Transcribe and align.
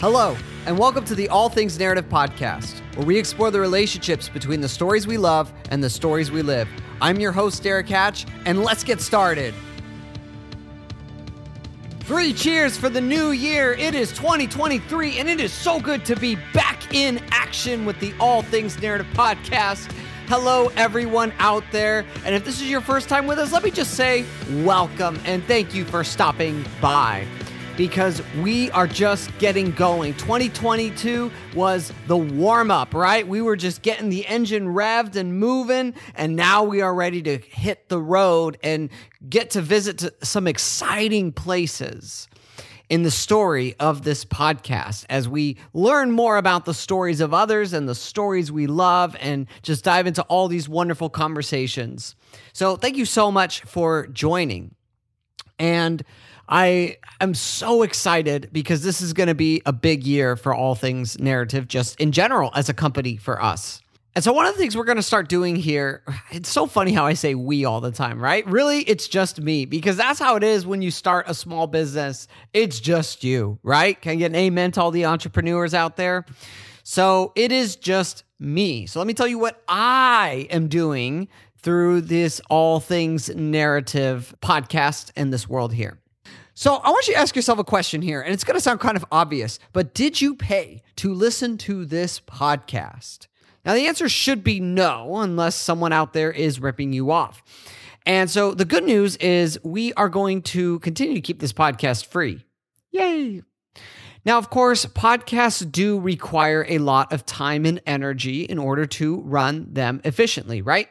Hello, 0.00 0.34
and 0.64 0.78
welcome 0.78 1.04
to 1.04 1.14
the 1.14 1.28
All 1.28 1.50
Things 1.50 1.78
Narrative 1.78 2.08
Podcast, 2.08 2.80
where 2.96 3.04
we 3.04 3.18
explore 3.18 3.50
the 3.50 3.60
relationships 3.60 4.30
between 4.30 4.62
the 4.62 4.68
stories 4.68 5.06
we 5.06 5.18
love 5.18 5.52
and 5.70 5.84
the 5.84 5.90
stories 5.90 6.30
we 6.30 6.40
live. 6.40 6.66
I'm 7.02 7.20
your 7.20 7.32
host, 7.32 7.62
Derrick 7.62 7.86
Hatch, 7.86 8.24
and 8.46 8.64
let's 8.64 8.82
get 8.82 9.02
started. 9.02 9.52
Three 12.00 12.32
cheers 12.32 12.78
for 12.78 12.88
the 12.88 13.02
new 13.02 13.32
year. 13.32 13.74
It 13.74 13.94
is 13.94 14.10
2023, 14.12 15.18
and 15.18 15.28
it 15.28 15.38
is 15.38 15.52
so 15.52 15.78
good 15.78 16.02
to 16.06 16.16
be 16.16 16.38
back 16.54 16.94
in 16.94 17.22
action 17.30 17.84
with 17.84 18.00
the 18.00 18.14
All 18.18 18.40
Things 18.40 18.80
Narrative 18.80 19.06
Podcast. 19.12 19.92
Hello, 20.28 20.70
everyone 20.76 21.30
out 21.38 21.64
there. 21.72 22.06
And 22.24 22.34
if 22.34 22.46
this 22.46 22.62
is 22.62 22.70
your 22.70 22.80
first 22.80 23.10
time 23.10 23.26
with 23.26 23.38
us, 23.38 23.52
let 23.52 23.62
me 23.62 23.70
just 23.70 23.92
say 23.98 24.24
welcome 24.64 25.20
and 25.26 25.44
thank 25.44 25.74
you 25.74 25.84
for 25.84 26.04
stopping 26.04 26.64
by 26.80 27.26
because 27.80 28.20
we 28.42 28.70
are 28.72 28.86
just 28.86 29.30
getting 29.38 29.70
going. 29.70 30.12
2022 30.16 31.32
was 31.54 31.90
the 32.08 32.16
warm 32.16 32.70
up, 32.70 32.92
right? 32.92 33.26
We 33.26 33.40
were 33.40 33.56
just 33.56 33.80
getting 33.80 34.10
the 34.10 34.26
engine 34.26 34.66
revved 34.66 35.16
and 35.16 35.38
moving, 35.38 35.94
and 36.14 36.36
now 36.36 36.62
we 36.62 36.82
are 36.82 36.94
ready 36.94 37.22
to 37.22 37.38
hit 37.38 37.88
the 37.88 37.98
road 37.98 38.58
and 38.62 38.90
get 39.26 39.48
to 39.52 39.62
visit 39.62 40.04
some 40.22 40.46
exciting 40.46 41.32
places 41.32 42.28
in 42.90 43.02
the 43.02 43.10
story 43.10 43.74
of 43.80 44.02
this 44.02 44.26
podcast 44.26 45.06
as 45.08 45.26
we 45.26 45.56
learn 45.72 46.10
more 46.10 46.36
about 46.36 46.66
the 46.66 46.74
stories 46.74 47.22
of 47.22 47.32
others 47.32 47.72
and 47.72 47.88
the 47.88 47.94
stories 47.94 48.52
we 48.52 48.66
love 48.66 49.16
and 49.20 49.46
just 49.62 49.84
dive 49.84 50.06
into 50.06 50.20
all 50.24 50.48
these 50.48 50.68
wonderful 50.68 51.08
conversations. 51.08 52.14
So, 52.52 52.76
thank 52.76 52.98
you 52.98 53.06
so 53.06 53.32
much 53.32 53.62
for 53.62 54.06
joining. 54.08 54.74
And 55.58 56.02
I 56.50 56.96
am 57.20 57.32
so 57.32 57.82
excited 57.82 58.48
because 58.52 58.82
this 58.82 59.00
is 59.00 59.12
going 59.12 59.28
to 59.28 59.36
be 59.36 59.62
a 59.64 59.72
big 59.72 60.04
year 60.04 60.34
for 60.34 60.52
all 60.52 60.74
things 60.74 61.18
narrative, 61.20 61.68
just 61.68 62.00
in 62.00 62.10
general 62.10 62.50
as 62.56 62.68
a 62.68 62.74
company 62.74 63.16
for 63.16 63.40
us. 63.40 63.80
And 64.16 64.24
so, 64.24 64.32
one 64.32 64.46
of 64.46 64.54
the 64.54 64.58
things 64.58 64.76
we're 64.76 64.84
going 64.84 64.96
to 64.96 65.02
start 65.02 65.28
doing 65.28 65.54
here, 65.54 66.02
it's 66.32 66.48
so 66.48 66.66
funny 66.66 66.92
how 66.92 67.06
I 67.06 67.14
say 67.14 67.36
we 67.36 67.64
all 67.64 67.80
the 67.80 67.92
time, 67.92 68.20
right? 68.20 68.44
Really, 68.46 68.80
it's 68.80 69.06
just 69.06 69.40
me 69.40 69.64
because 69.64 69.96
that's 69.96 70.18
how 70.18 70.34
it 70.34 70.42
is 70.42 70.66
when 70.66 70.82
you 70.82 70.90
start 70.90 71.26
a 71.28 71.34
small 71.34 71.68
business. 71.68 72.26
It's 72.52 72.80
just 72.80 73.22
you, 73.22 73.60
right? 73.62 74.00
Can 74.00 74.12
I 74.12 74.14
get 74.16 74.26
an 74.26 74.34
amen 74.34 74.72
to 74.72 74.82
all 74.82 74.90
the 74.90 75.06
entrepreneurs 75.06 75.74
out 75.74 75.96
there? 75.96 76.26
So, 76.82 77.32
it 77.36 77.52
is 77.52 77.76
just 77.76 78.24
me. 78.40 78.86
So, 78.86 78.98
let 78.98 79.06
me 79.06 79.14
tell 79.14 79.28
you 79.28 79.38
what 79.38 79.62
I 79.68 80.48
am 80.50 80.66
doing 80.66 81.28
through 81.58 82.00
this 82.00 82.40
all 82.50 82.80
things 82.80 83.28
narrative 83.28 84.34
podcast 84.42 85.12
in 85.16 85.30
this 85.30 85.48
world 85.48 85.72
here. 85.72 85.99
So 86.60 86.74
I 86.74 86.90
want 86.90 87.08
you 87.08 87.14
to 87.14 87.18
ask 87.18 87.34
yourself 87.34 87.58
a 87.58 87.64
question 87.64 88.02
here, 88.02 88.20
and 88.20 88.34
it's 88.34 88.44
going 88.44 88.54
to 88.54 88.60
sound 88.60 88.80
kind 88.80 88.94
of 88.94 89.06
obvious, 89.10 89.58
but 89.72 89.94
did 89.94 90.20
you 90.20 90.34
pay 90.34 90.82
to 90.96 91.14
listen 91.14 91.56
to 91.56 91.86
this 91.86 92.20
podcast? 92.20 93.28
Now, 93.64 93.72
the 93.72 93.86
answer 93.86 94.10
should 94.10 94.44
be 94.44 94.60
no, 94.60 95.16
unless 95.20 95.56
someone 95.56 95.94
out 95.94 96.12
there 96.12 96.30
is 96.30 96.60
ripping 96.60 96.92
you 96.92 97.12
off. 97.12 97.42
And 98.04 98.28
so 98.28 98.52
the 98.52 98.66
good 98.66 98.84
news 98.84 99.16
is 99.16 99.58
we 99.64 99.94
are 99.94 100.10
going 100.10 100.42
to 100.42 100.80
continue 100.80 101.14
to 101.14 101.22
keep 101.22 101.40
this 101.40 101.54
podcast 101.54 102.04
free. 102.04 102.44
Yay. 102.90 103.40
Now, 104.26 104.36
of 104.36 104.50
course, 104.50 104.84
podcasts 104.84 105.72
do 105.72 105.98
require 105.98 106.66
a 106.68 106.76
lot 106.76 107.10
of 107.10 107.24
time 107.24 107.64
and 107.64 107.80
energy 107.86 108.42
in 108.42 108.58
order 108.58 108.84
to 108.84 109.22
run 109.22 109.68
them 109.72 110.02
efficiently, 110.04 110.60
right? 110.60 110.90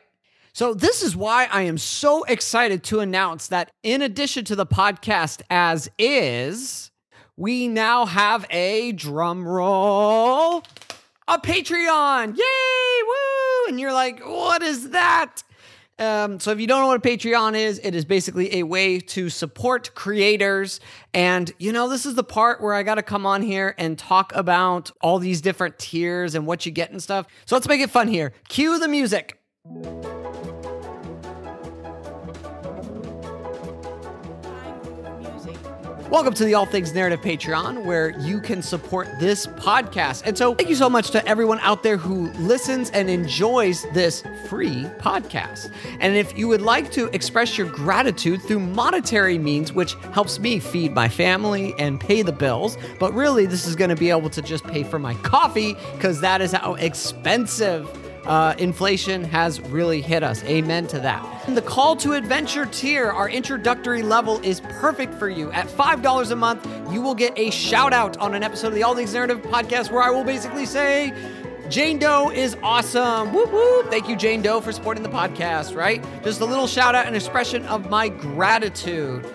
So, 0.59 0.73
this 0.73 1.03
is 1.03 1.15
why 1.15 1.47
I 1.49 1.61
am 1.61 1.77
so 1.77 2.25
excited 2.25 2.83
to 2.83 2.99
announce 2.99 3.47
that 3.47 3.71
in 3.81 4.01
addition 4.01 4.43
to 4.43 4.57
the 4.57 4.65
podcast 4.65 5.41
as 5.49 5.89
is, 5.97 6.91
we 7.37 7.69
now 7.69 8.05
have 8.05 8.45
a 8.49 8.91
drum 8.91 9.47
roll, 9.47 10.65
a 11.29 11.39
Patreon. 11.39 12.37
Yay! 12.37 13.03
Woo! 13.07 13.69
And 13.69 13.79
you're 13.79 13.93
like, 13.93 14.19
what 14.19 14.61
is 14.61 14.89
that? 14.89 15.43
Um, 15.97 16.41
so 16.41 16.51
if 16.51 16.59
you 16.59 16.67
don't 16.67 16.81
know 16.81 16.87
what 16.87 17.05
a 17.05 17.09
Patreon 17.09 17.55
is, 17.55 17.79
it 17.81 17.95
is 17.95 18.03
basically 18.03 18.57
a 18.57 18.63
way 18.63 18.99
to 18.99 19.29
support 19.29 19.95
creators. 19.95 20.81
And 21.13 21.49
you 21.57 21.71
know, 21.71 21.87
this 21.87 22.05
is 22.05 22.15
the 22.15 22.23
part 22.25 22.61
where 22.61 22.73
I 22.73 22.83
got 22.83 22.95
to 22.95 23.01
come 23.01 23.25
on 23.25 23.43
here 23.43 23.75
and 23.77 23.97
talk 23.97 24.35
about 24.35 24.91
all 24.99 25.19
these 25.19 25.39
different 25.39 25.79
tiers 25.79 26.35
and 26.35 26.45
what 26.45 26.65
you 26.65 26.73
get 26.73 26.91
and 26.91 27.01
stuff. 27.01 27.27
So 27.45 27.55
let's 27.55 27.69
make 27.69 27.79
it 27.79 27.89
fun 27.91 28.09
here. 28.09 28.33
Cue 28.49 28.77
the 28.77 28.89
music. 28.89 29.39
Welcome 36.09 36.33
to 36.33 36.45
the 36.45 36.55
All 36.55 36.65
Things 36.65 36.91
Narrative 36.91 37.21
Patreon, 37.21 37.83
where 37.83 38.09
you 38.19 38.41
can 38.41 38.63
support 38.63 39.07
this 39.19 39.45
podcast. 39.45 40.23
And 40.25 40.35
so, 40.35 40.55
thank 40.55 40.67
you 40.67 40.75
so 40.75 40.89
much 40.89 41.11
to 41.11 41.23
everyone 41.27 41.59
out 41.59 41.83
there 41.83 41.97
who 41.97 42.31
listens 42.31 42.89
and 42.89 43.11
enjoys 43.11 43.85
this 43.93 44.23
free 44.47 44.85
podcast. 44.97 45.71
And 45.99 46.15
if 46.15 46.35
you 46.35 46.47
would 46.47 46.63
like 46.63 46.91
to 46.93 47.09
express 47.13 47.59
your 47.59 47.67
gratitude 47.67 48.41
through 48.41 48.61
monetary 48.61 49.37
means, 49.37 49.71
which 49.71 49.93
helps 50.11 50.39
me 50.39 50.57
feed 50.57 50.95
my 50.95 51.07
family 51.07 51.75
and 51.77 51.99
pay 51.99 52.23
the 52.23 52.31
bills, 52.31 52.79
but 52.99 53.13
really, 53.13 53.45
this 53.45 53.67
is 53.67 53.75
going 53.75 53.91
to 53.91 53.95
be 53.95 54.09
able 54.09 54.31
to 54.31 54.41
just 54.41 54.63
pay 54.63 54.81
for 54.81 54.97
my 54.97 55.13
coffee 55.13 55.75
because 55.93 56.21
that 56.21 56.41
is 56.41 56.53
how 56.53 56.73
expensive 56.73 57.87
uh, 58.29 58.53
inflation 58.59 59.23
has 59.23 59.59
really 59.59 60.01
hit 60.01 60.21
us. 60.21 60.43
Amen 60.43 60.85
to 60.87 60.99
that. 60.99 61.45
The 61.47 61.63
call 61.63 61.95
to 61.97 62.13
adventure 62.13 62.67
tier, 62.67 63.09
our 63.09 63.27
introductory 63.27 64.03
level, 64.03 64.39
is 64.43 64.61
perfect 64.61 65.15
for 65.15 65.29
you. 65.29 65.51
At 65.51 65.67
$5 65.67 66.31
a 66.31 66.35
month, 66.35 66.93
you 66.93 67.01
will 67.01 67.15
get 67.15 67.37
a 67.37 67.49
shout 67.49 67.91
out 67.91 68.17
on 68.17 68.35
an 68.35 68.43
episode 68.43 68.67
of 68.67 68.75
the 68.75 68.83
All 68.83 68.95
Things 68.95 69.13
Narrative 69.15 69.41
podcast 69.41 69.91
where 69.91 70.03
I 70.03 70.11
will 70.11 70.23
basically 70.23 70.67
say, 70.67 71.11
Jane 71.69 71.97
Doe 71.97 72.31
is 72.31 72.55
awesome. 72.61 73.33
Whoop 73.33 73.51
whoop. 73.51 73.89
Thank 73.89 74.07
you, 74.07 74.15
Jane 74.15 74.43
Doe, 74.43 74.61
for 74.61 74.71
supporting 74.71 75.01
the 75.01 75.09
podcast, 75.09 75.75
right? 75.75 76.03
Just 76.23 76.41
a 76.41 76.45
little 76.45 76.67
shout 76.67 76.93
out 76.93 77.07
and 77.07 77.15
expression 77.15 77.65
of 77.65 77.89
my 77.89 78.09
gratitude. 78.09 79.25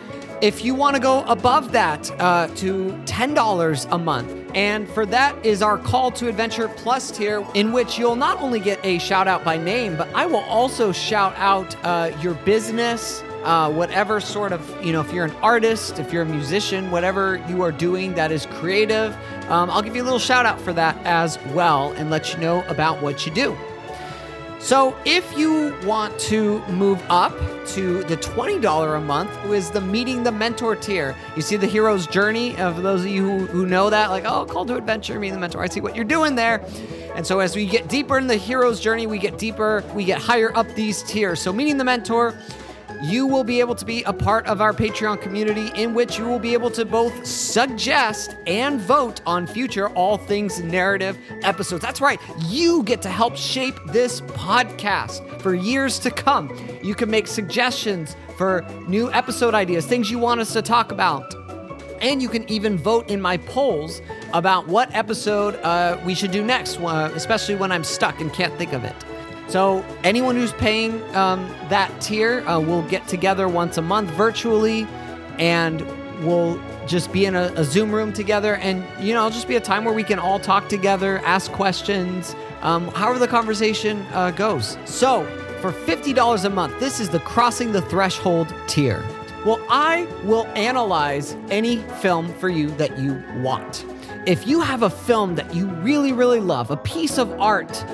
If 0.44 0.62
you 0.62 0.75
want 0.75 0.94
to 0.94 1.00
go 1.00 1.22
above 1.22 1.72
that 1.72 2.10
uh, 2.21 2.49
to 2.56 2.88
$10 3.06 3.87
a 3.91 3.97
month, 3.97 4.50
and 4.55 4.87
for 4.87 5.06
that 5.06 5.34
is 5.43 5.62
our 5.62 5.78
Call 5.78 6.10
to 6.10 6.28
Adventure 6.28 6.69
Plus 6.69 7.10
tier, 7.10 7.43
in 7.55 7.72
which 7.72 7.99
you'll 7.99 8.15
not 8.15 8.43
only 8.43 8.60
get 8.60 8.78
a 8.84 8.99
shout 8.99 9.27
out 9.27 9.43
by 9.43 9.56
name, 9.56 9.97
but 9.97 10.06
I 10.15 10.27
will 10.27 10.44
also 10.50 10.93
shout 10.93 11.33
out 11.38 11.75
uh, 11.83 12.15
your 12.21 12.34
business, 12.34 13.22
uh, 13.44 13.72
whatever 13.72 14.21
sort 14.21 14.53
of, 14.53 14.84
you 14.84 14.93
know, 14.93 15.00
if 15.00 15.10
you're 15.15 15.25
an 15.25 15.37
artist, 15.37 15.99
if 15.99 16.12
you're 16.12 16.25
a 16.25 16.27
musician, 16.27 16.91
whatever 16.91 17.43
you 17.49 17.62
are 17.62 17.72
doing 17.72 18.12
that 18.12 18.31
is 18.31 18.44
creative, 18.44 19.16
um, 19.49 19.71
I'll 19.71 19.81
give 19.81 19.97
you 19.97 20.03
a 20.03 20.04
little 20.04 20.19
shout 20.19 20.44
out 20.44 20.60
for 20.60 20.75
that 20.75 20.94
as 21.06 21.38
well 21.54 21.93
and 21.93 22.10
let 22.10 22.34
you 22.34 22.41
know 22.41 22.62
about 22.69 23.00
what 23.00 23.25
you 23.25 23.33
do. 23.33 23.56
So, 24.65 24.97
if 25.05 25.37
you 25.37 25.77
want 25.85 26.19
to 26.21 26.67
move 26.69 26.99
up 27.11 27.39
to 27.67 28.03
the 28.05 28.17
$20 28.17 28.97
a 28.97 29.01
month, 29.03 29.31
is 29.51 29.71
the 29.71 29.83
Meeting 29.83 30.23
the 30.23 30.33
Mentor 30.33 30.75
tier. 30.75 31.15
You 31.37 31.43
see 31.43 31.57
the 31.57 31.67
hero's 31.67 32.07
journey 32.07 32.57
of 32.57 32.83
those 32.83 33.03
of 33.03 33.09
you 33.09 33.23
who, 33.23 33.45
who 33.45 33.67
know 33.67 33.91
that, 33.91 34.09
like, 34.09 34.25
oh, 34.25 34.47
call 34.47 34.65
to 34.65 34.77
adventure, 34.77 35.21
meeting 35.21 35.35
the 35.35 35.41
mentor. 35.41 35.63
I 35.63 35.69
see 35.69 35.83
what 35.83 35.95
you're 35.95 36.07
doing 36.07 36.35
there. 36.35 36.65
And 37.15 37.27
so, 37.27 37.41
as 37.41 37.55
we 37.55 37.67
get 37.67 37.91
deeper 37.91 38.17
in 38.17 38.27
the 38.27 38.39
hero's 38.39 38.81
journey, 38.81 39.07
we 39.07 39.19
get 39.19 39.37
deeper, 39.37 39.85
we 39.95 40.03
get 40.03 40.19
higher 40.19 40.57
up 40.57 40.67
these 40.69 41.03
tiers. 41.03 41.43
So, 41.43 41.53
Meeting 41.53 41.77
the 41.77 41.85
Mentor 41.85 42.35
you 43.03 43.27
will 43.27 43.44
be 43.44 43.60
able 43.60 43.75
to 43.75 43.84
be 43.84 44.03
a 44.05 44.12
part 44.12 44.47
of 44.47 44.60
our 44.60 44.72
Patreon 44.72 45.21
community 45.21 45.71
in 45.81 45.94
which 45.94 46.19
you 46.19 46.25
will 46.25 46.38
be 46.38 46.53
able 46.53 46.71
to 46.71 46.84
both 46.84 47.27
suggest 47.27 48.37
and 48.47 48.81
vote 48.81 49.21
on 49.27 49.47
future 49.47 49.88
All 49.91 50.16
Things 50.16 50.62
Narrative 50.62 51.19
episodes. 51.43 51.83
That's 51.83 52.00
right, 52.00 52.21
you 52.47 52.83
get 52.84 53.03
to 53.03 53.09
help 53.09 53.37
shape 53.37 53.78
this 53.87 54.21
podcast 54.22 55.41
for 55.41 55.54
years 55.54 55.99
to 56.00 56.10
come. 56.10 56.56
You 56.83 56.94
can 56.94 57.10
make 57.10 57.27
suggestions 57.27 58.16
for 58.37 58.66
new 58.88 59.12
episode 59.12 59.54
ideas, 59.54 59.87
things 59.87 60.10
you 60.10 60.19
want 60.19 60.41
us 60.41 60.53
to 60.53 60.62
talk 60.62 60.93
about. 60.93 61.34
And 62.03 62.21
you 62.21 62.28
can 62.28 62.50
even 62.50 62.77
vote 62.77 63.09
in 63.09 63.21
my 63.21 63.38
polls 63.38 64.03
about 64.33 64.66
what 64.69 64.95
episode 64.95 65.54
uh, 65.57 65.98
we 66.04 66.15
should 66.15 66.33
do 66.33 66.45
next, 66.45 66.78
uh, 66.80 67.10
especially 67.15 67.54
when 67.54 67.72
I'm 67.72 67.84
stuck 67.84 68.21
and 68.21 68.33
can't 68.33 68.54
think 68.59 68.72
of 68.72 68.84
it. 68.84 68.95
So 69.49 69.85
anyone 70.03 70.37
who's 70.37 70.53
paying 70.55 71.03
um, 71.15 71.47
that 71.69 72.01
tier 72.01 72.47
uh, 72.49 72.59
will 72.61 72.83
get 72.83 73.07
together 73.07 73.49
once 73.49 73.77
a 73.77 73.83
month 73.83 74.11
virtually, 74.11 74.87
and 75.39 75.81
we'll 76.25 76.61
just 76.87 77.13
be 77.13 77.27
in 77.27 77.35
a, 77.35 77.53
a, 77.57 77.65
Zoom 77.65 77.93
room 77.93 78.13
together, 78.13 78.57
and 78.57 78.85
you 79.05 79.15
know, 79.15 79.29
just 79.31 79.49
be 79.49 79.57
a 79.57 79.61
time 79.61 79.85
where 79.85 79.95
we 79.95 80.03
can 80.03 80.19
all 80.19 80.39
talk 80.39 80.69
together, 80.69 81.19
ask 81.21 81.53
questions, 81.53 82.35
um, 82.63 82.89
however 82.89 83.19
the 83.19 83.29
conversation 83.29 84.05
uh, 84.13 84.31
goes. 84.31 84.79
So 84.87 85.25
for 85.61 85.73
fifty 85.73 86.13
dollars 86.13 86.45
a 86.45 86.51
month, 86.51 86.79
this 86.81 87.01
is 87.01 87.09
the 87.09 87.21
crossing 87.21 87.73
the 87.73 87.83
threshold 87.83 88.53
tier. 88.67 89.05
Well, 89.45 89.61
I 89.69 90.07
will 90.25 90.47
analyze 90.57 91.37
any 91.51 91.79
film 92.01 92.33
for 92.35 92.49
you 92.49 92.71
that 92.73 92.99
you 92.99 93.23
want. 93.43 93.85
If 94.27 94.47
you 94.47 94.63
have 94.63 94.83
a 94.83 94.89
film 94.89 95.35
that 95.35 95.55
you 95.55 95.67
really, 95.67 96.15
really 96.15 96.41
love, 96.41 96.71
a 96.71 96.79
piece 96.79 97.19
of 97.19 97.31
art 97.39 97.85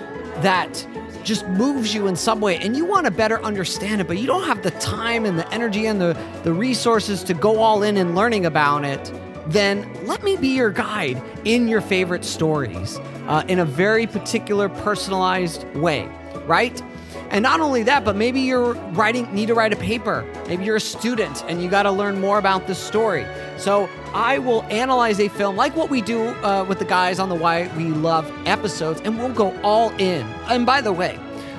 that 0.42 0.86
just 1.24 1.46
moves 1.48 1.94
you 1.94 2.06
in 2.06 2.16
some 2.16 2.40
way 2.40 2.56
and 2.56 2.76
you 2.76 2.84
want 2.84 3.06
to 3.06 3.10
better 3.10 3.42
understand 3.42 4.00
it, 4.00 4.06
but 4.06 4.18
you 4.18 4.26
don't 4.26 4.44
have 4.44 4.62
the 4.62 4.70
time 4.72 5.24
and 5.24 5.38
the 5.38 5.48
energy 5.52 5.86
and 5.86 6.00
the, 6.00 6.16
the 6.44 6.52
resources 6.52 7.22
to 7.24 7.34
go 7.34 7.60
all 7.60 7.82
in 7.82 7.96
and 7.96 8.14
learning 8.14 8.46
about 8.46 8.84
it, 8.84 9.12
then 9.46 9.88
let 10.06 10.22
me 10.22 10.36
be 10.36 10.48
your 10.48 10.70
guide 10.70 11.22
in 11.44 11.68
your 11.68 11.80
favorite 11.80 12.24
stories 12.24 12.98
uh, 13.26 13.44
in 13.48 13.58
a 13.58 13.64
very 13.64 14.06
particular, 14.06 14.68
personalized 14.68 15.64
way, 15.74 16.08
right? 16.46 16.82
And 17.30 17.44
not 17.44 17.60
only 17.60 17.84
that, 17.84 18.04
but 18.04 18.16
maybe 18.16 18.40
you're 18.40 18.74
writing, 18.92 19.32
need 19.32 19.46
to 19.46 19.54
write 19.54 19.72
a 19.72 19.76
paper. 19.76 20.26
Maybe 20.48 20.64
you're 20.64 20.76
a 20.76 20.80
student 20.80 21.44
and 21.46 21.62
you 21.62 21.70
got 21.70 21.84
to 21.84 21.90
learn 21.92 22.20
more 22.20 22.38
about 22.38 22.66
this 22.66 22.78
story. 22.78 23.24
So 23.56 23.88
I 24.12 24.38
will 24.38 24.62
analyze 24.64 25.20
a 25.20 25.28
film 25.28 25.56
like 25.56 25.76
what 25.76 25.90
we 25.90 26.00
do 26.02 26.28
uh, 26.44 26.64
with 26.64 26.78
the 26.78 26.84
guys 26.84 27.18
on 27.18 27.28
the 27.28 27.34
Why 27.34 27.70
We 27.76 27.84
Love 27.84 28.30
episodes, 28.46 29.00
and 29.04 29.18
we'll 29.18 29.32
go 29.32 29.58
all 29.62 29.90
in. 29.98 30.26
And 30.48 30.66
by 30.66 30.80
the 30.80 30.92
way, 30.92 31.18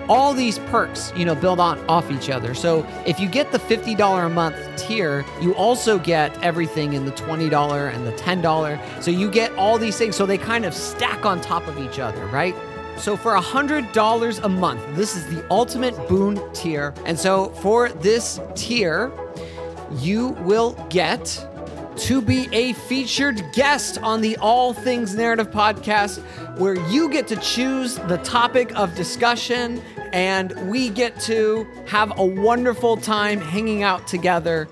all 0.09 0.33
these 0.33 0.59
perks, 0.59 1.13
you 1.15 1.23
know, 1.23 1.35
build 1.35 1.59
on 1.59 1.79
off 1.87 2.11
each 2.11 2.29
other. 2.29 2.53
So 2.53 2.85
if 3.05 3.19
you 3.19 3.29
get 3.29 3.51
the 3.53 3.59
$50 3.59 4.25
a 4.25 4.29
month 4.29 4.57
tier, 4.75 5.23
you 5.39 5.55
also 5.55 5.97
get 5.97 6.37
everything 6.43 6.93
in 6.93 7.05
the 7.05 7.11
$20 7.13 7.93
and 7.93 8.05
the 8.05 8.11
$10. 8.13 9.01
So 9.01 9.11
you 9.11 9.31
get 9.31 9.53
all 9.53 9.77
these 9.77 9.97
things. 9.97 10.17
So 10.17 10.25
they 10.25 10.37
kind 10.37 10.65
of 10.65 10.73
stack 10.73 11.25
on 11.25 11.39
top 11.39 11.65
of 11.67 11.79
each 11.79 11.99
other, 11.99 12.25
right? 12.27 12.55
So 12.97 13.15
for 13.15 13.33
$100 13.33 14.43
a 14.43 14.49
month, 14.49 14.81
this 14.95 15.15
is 15.15 15.25
the 15.33 15.45
ultimate 15.49 15.95
boon 16.09 16.41
tier. 16.53 16.93
And 17.05 17.17
so 17.17 17.49
for 17.49 17.89
this 17.89 18.39
tier, 18.53 19.11
you 19.97 20.29
will 20.41 20.73
get 20.89 21.47
to 22.01 22.19
be 22.19 22.49
a 22.51 22.73
featured 22.73 23.43
guest 23.53 23.99
on 23.99 24.21
the 24.21 24.35
All 24.37 24.73
Things 24.73 25.13
Narrative 25.15 25.51
podcast, 25.51 26.19
where 26.57 26.75
you 26.89 27.09
get 27.09 27.27
to 27.27 27.35
choose 27.35 27.95
the 27.95 28.17
topic 28.17 28.75
of 28.75 28.95
discussion 28.95 29.79
and 30.11 30.51
we 30.67 30.89
get 30.89 31.19
to 31.21 31.67
have 31.85 32.17
a 32.17 32.25
wonderful 32.25 32.97
time 32.97 33.39
hanging 33.39 33.83
out 33.83 34.07
together, 34.07 34.67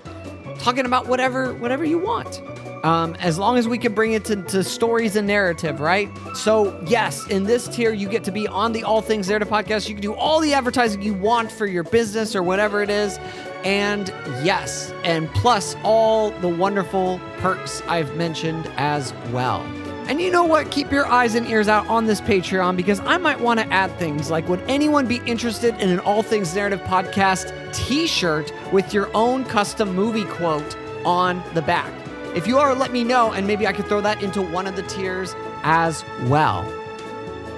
talking 0.58 0.86
about 0.86 1.06
whatever 1.06 1.54
whatever 1.54 1.84
you 1.84 1.98
want 1.98 2.40
um, 2.84 3.14
as 3.16 3.38
long 3.38 3.58
as 3.58 3.68
we 3.68 3.78
can 3.78 3.94
bring 3.94 4.12
it 4.12 4.24
to, 4.26 4.36
to, 4.36 4.64
stories 4.64 5.16
and 5.16 5.26
narrative, 5.26 5.80
right? 5.80 6.08
So, 6.34 6.82
yes, 6.86 7.26
in 7.28 7.44
this 7.44 7.68
tier, 7.68 7.92
you 7.92 8.08
get 8.08 8.24
to 8.24 8.32
be 8.32 8.48
on 8.48 8.72
the 8.72 8.84
All 8.84 9.02
Things 9.02 9.28
Narrative 9.28 9.48
podcast. 9.48 9.88
You 9.88 9.94
can 9.94 10.02
do 10.02 10.14
all 10.14 10.40
the 10.40 10.54
advertising 10.54 11.02
you 11.02 11.14
want 11.14 11.52
for 11.52 11.66
your 11.66 11.82
business 11.82 12.34
or 12.34 12.42
whatever 12.42 12.82
it 12.82 12.90
is. 12.90 13.18
And 13.64 14.08
yes, 14.42 14.92
and 15.04 15.28
plus 15.34 15.76
all 15.82 16.30
the 16.30 16.48
wonderful 16.48 17.20
perks 17.38 17.82
I've 17.82 18.16
mentioned 18.16 18.70
as 18.76 19.12
well. 19.32 19.60
And 20.08 20.20
you 20.20 20.30
know 20.30 20.44
what? 20.44 20.70
Keep 20.72 20.90
your 20.90 21.06
eyes 21.06 21.36
and 21.36 21.46
ears 21.46 21.68
out 21.68 21.86
on 21.86 22.06
this 22.06 22.20
Patreon 22.20 22.76
because 22.76 22.98
I 23.00 23.16
might 23.16 23.38
want 23.38 23.60
to 23.60 23.66
add 23.72 23.96
things 23.96 24.28
like 24.28 24.48
would 24.48 24.62
anyone 24.62 25.06
be 25.06 25.20
interested 25.26 25.78
in 25.80 25.88
an 25.90 26.00
All 26.00 26.22
Things 26.22 26.52
Narrative 26.54 26.80
podcast 26.80 27.52
t 27.72 28.06
shirt 28.08 28.52
with 28.72 28.92
your 28.92 29.08
own 29.14 29.44
custom 29.44 29.94
movie 29.94 30.24
quote 30.24 30.76
on 31.04 31.42
the 31.54 31.62
back? 31.62 31.92
If 32.34 32.46
you 32.46 32.58
are, 32.58 32.74
let 32.74 32.92
me 32.92 33.04
know, 33.04 33.32
and 33.32 33.46
maybe 33.46 33.66
I 33.66 33.72
could 33.72 33.86
throw 33.86 34.00
that 34.00 34.22
into 34.22 34.42
one 34.42 34.66
of 34.66 34.74
the 34.74 34.82
tiers 34.82 35.34
as 35.62 36.04
well. 36.24 36.64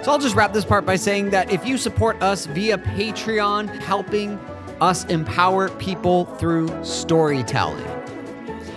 So 0.03 0.11
I'll 0.11 0.19
just 0.19 0.35
wrap 0.35 0.53
this 0.53 0.65
part 0.65 0.85
by 0.85 0.97
saying 0.97 1.31
that 1.31 1.53
if 1.53 1.65
you 1.65 1.79
support 1.79 2.21
us 2.21 2.47
via 2.47 2.77
Patreon, 2.77 3.69
helping 3.79 4.39
us 4.83 5.05
empower 5.05 5.69
people 5.69 6.25
through 6.37 6.85
storytelling. 6.85 7.87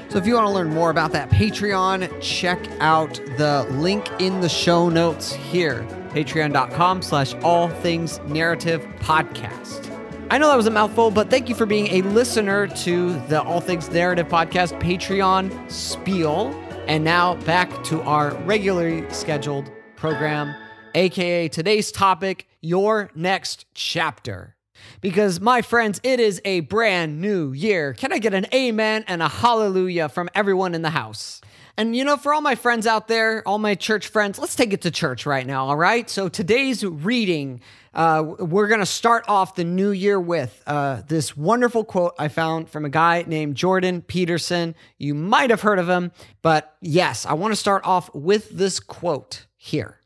So 0.10 0.20
if 0.20 0.28
you 0.28 0.36
want 0.36 0.48
to 0.48 0.54
learn 0.54 0.70
more 0.70 0.92
about 0.92 1.12
that 1.14 1.30
Patreon, 1.30 2.22
check 2.22 2.60
out 2.80 3.16
the 3.38 3.68
link 3.72 4.08
in 4.20 4.40
the 4.40 4.48
show 4.48 4.88
notes 4.88 5.34
here. 5.34 5.82
Patreon.com 6.12 7.02
slash 7.02 7.34
all 7.44 7.70
things 7.70 8.20
narrative 8.28 8.86
podcast. 9.00 9.92
I 10.32 10.38
know 10.38 10.48
that 10.48 10.56
was 10.56 10.68
a 10.68 10.72
mouthful, 10.72 11.12
but 11.12 11.30
thank 11.30 11.50
you 11.50 11.56
for 11.56 11.66
being 11.66 11.88
a 11.88 12.02
listener 12.02 12.68
to 12.68 13.20
the 13.28 13.42
All 13.44 13.60
Things 13.60 13.90
Narrative 13.90 14.28
Podcast 14.28 14.80
Patreon 14.80 15.70
spiel. 15.70 16.48
And 16.88 17.04
now 17.04 17.36
back 17.44 17.84
to 17.86 18.02
our 18.04 18.34
regularly 18.44 19.10
scheduled 19.12 19.72
program, 19.96 20.56
aka 20.94 21.48
today's 21.50 21.92
topic, 21.92 22.48
your 22.62 23.12
next 23.16 23.66
chapter. 23.74 24.55
Because, 25.02 25.40
my 25.40 25.62
friends, 25.62 26.00
it 26.04 26.20
is 26.20 26.42
a 26.46 26.62
brand 26.62 27.22
new 27.22 27.52
year. 27.52 27.94
Can 27.94 28.12
I 28.14 28.20
get 28.20 28.34
an 28.34 28.48
amen 28.54 29.06
and 29.08 29.22
a 29.22 29.28
hallelujah 29.28 30.10
from 30.10 30.30
everyone 30.36 30.74
in 30.74 30.82
the 30.82 30.90
house? 30.90 31.42
And 31.78 31.96
you 31.96 32.06
know, 32.06 32.16
for 32.16 32.34
all 32.34 32.42
my 32.42 32.56
friends 32.56 32.88
out 32.88 33.10
there, 33.10 33.44
all 33.46 33.58
my 33.58 33.76
church 33.76 34.08
friends, 34.08 34.40
let's 34.40 34.56
take 34.56 34.72
it 34.72 34.82
to 34.84 34.92
church 34.92 35.26
right 35.26 35.46
now, 35.46 35.68
all 35.68 35.76
right? 35.76 36.10
So 36.10 36.30
today's 36.30 36.86
reading 36.86 37.60
uh, 37.96 38.36
we're 38.40 38.68
going 38.68 38.82
to 38.82 38.86
start 38.86 39.24
off 39.30 39.56
the 39.56 39.64
new 39.64 39.92
year 39.92 40.20
with 40.20 40.62
uh, 40.68 41.02
this 41.08 41.36
wonderful 41.38 41.86
quote 41.86 42.14
I 42.20 42.28
found 42.28 42.70
from 42.70 42.84
a 42.84 42.90
guy 42.90 43.24
named 43.26 43.56
Jordan 43.56 44.02
Peterson. 44.02 44.76
You 44.98 45.16
might 45.16 45.50
have 45.50 45.62
heard 45.62 45.80
of 45.80 45.88
him, 45.88 46.12
but 46.42 46.76
yes, 46.82 47.26
I 47.26 47.34
want 47.34 47.54
to 47.54 47.56
start 47.56 47.86
off 47.86 48.14
with 48.14 48.50
this 48.50 48.82
quote 48.82 49.46
here. 49.56 50.00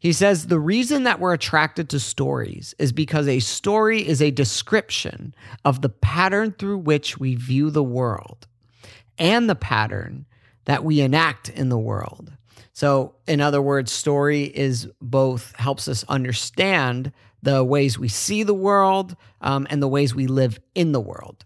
He 0.00 0.12
says, 0.12 0.46
The 0.46 0.60
reason 0.60 1.04
that 1.04 1.20
we're 1.20 1.34
attracted 1.34 1.88
to 1.90 2.00
stories 2.00 2.74
is 2.78 2.92
because 2.92 3.28
a 3.28 3.40
story 3.40 4.06
is 4.06 4.20
a 4.20 4.30
description 4.30 5.34
of 5.64 5.82
the 5.82 5.88
pattern 5.88 6.52
through 6.52 6.78
which 6.78 7.18
we 7.18 7.34
view 7.34 7.70
the 7.70 7.82
world 7.82 8.46
and 9.18 9.48
the 9.48 9.54
pattern 9.54 10.26
that 10.64 10.84
we 10.84 11.00
enact 11.00 11.48
in 11.48 11.68
the 11.68 11.78
world. 11.78 12.32
So, 12.72 13.14
in 13.26 13.40
other 13.40 13.60
words, 13.60 13.92
story 13.92 14.44
is 14.44 14.88
both 15.00 15.54
helps 15.56 15.88
us 15.88 16.04
understand 16.08 17.12
the 17.42 17.62
ways 17.64 17.98
we 17.98 18.08
see 18.08 18.42
the 18.42 18.54
world 18.54 19.16
um, 19.40 19.66
and 19.68 19.82
the 19.82 19.88
ways 19.88 20.14
we 20.14 20.26
live 20.26 20.58
in 20.74 20.92
the 20.92 21.00
world. 21.00 21.44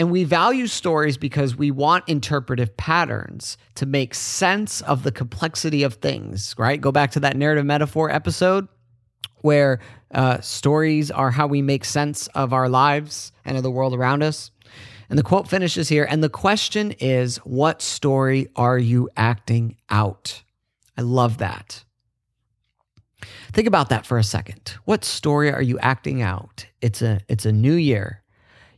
And 0.00 0.10
we 0.10 0.24
value 0.24 0.66
stories 0.66 1.18
because 1.18 1.56
we 1.56 1.70
want 1.70 2.08
interpretive 2.08 2.74
patterns 2.78 3.58
to 3.74 3.84
make 3.84 4.14
sense 4.14 4.80
of 4.80 5.02
the 5.02 5.12
complexity 5.12 5.82
of 5.82 5.96
things, 5.96 6.54
right? 6.56 6.80
Go 6.80 6.90
back 6.90 7.10
to 7.10 7.20
that 7.20 7.36
narrative 7.36 7.66
metaphor 7.66 8.10
episode 8.10 8.66
where 9.42 9.78
uh, 10.14 10.40
stories 10.40 11.10
are 11.10 11.30
how 11.30 11.46
we 11.46 11.60
make 11.60 11.84
sense 11.84 12.28
of 12.28 12.54
our 12.54 12.66
lives 12.66 13.32
and 13.44 13.58
of 13.58 13.62
the 13.62 13.70
world 13.70 13.92
around 13.92 14.22
us. 14.22 14.50
And 15.10 15.18
the 15.18 15.22
quote 15.22 15.48
finishes 15.48 15.90
here. 15.90 16.06
And 16.08 16.24
the 16.24 16.30
question 16.30 16.92
is, 16.92 17.36
what 17.44 17.82
story 17.82 18.48
are 18.56 18.78
you 18.78 19.10
acting 19.18 19.76
out? 19.90 20.42
I 20.96 21.02
love 21.02 21.36
that. 21.36 21.84
Think 23.52 23.68
about 23.68 23.90
that 23.90 24.06
for 24.06 24.16
a 24.16 24.24
second. 24.24 24.76
What 24.86 25.04
story 25.04 25.52
are 25.52 25.60
you 25.60 25.78
acting 25.80 26.22
out? 26.22 26.64
It's 26.80 27.02
a 27.02 27.20
it's 27.28 27.44
a 27.44 27.52
new 27.52 27.74
year. 27.74 28.19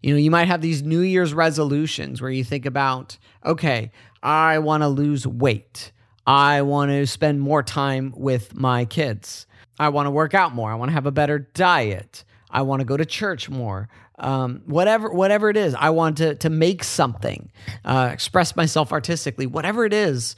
You 0.02 0.12
know, 0.12 0.18
you 0.18 0.30
might 0.30 0.48
have 0.48 0.60
these 0.60 0.82
New 0.82 1.00
Year's 1.00 1.32
resolutions 1.32 2.20
where 2.20 2.30
you 2.30 2.44
think 2.44 2.66
about, 2.66 3.18
okay, 3.44 3.92
I 4.22 4.58
want 4.58 4.82
to 4.82 4.88
lose 4.88 5.26
weight. 5.26 5.92
I 6.26 6.62
want 6.62 6.90
to 6.90 7.06
spend 7.06 7.40
more 7.40 7.62
time 7.62 8.12
with 8.16 8.54
my 8.54 8.84
kids. 8.84 9.46
I 9.78 9.88
want 9.88 10.06
to 10.06 10.10
work 10.10 10.34
out 10.34 10.54
more. 10.54 10.70
I 10.70 10.74
want 10.74 10.90
to 10.90 10.94
have 10.94 11.06
a 11.06 11.12
better 11.12 11.38
diet. 11.38 12.24
I 12.50 12.62
want 12.62 12.80
to 12.80 12.84
go 12.84 12.96
to 12.96 13.06
church 13.06 13.48
more 13.48 13.88
um, 14.22 14.62
whatever 14.66 15.10
whatever 15.10 15.50
it 15.50 15.56
is. 15.56 15.74
I 15.74 15.90
want 15.90 16.18
to 16.18 16.34
to 16.36 16.50
make 16.50 16.84
something, 16.84 17.50
uh, 17.84 18.10
express 18.12 18.56
myself 18.56 18.92
artistically, 18.92 19.46
whatever 19.46 19.84
it 19.84 19.92
is. 19.92 20.36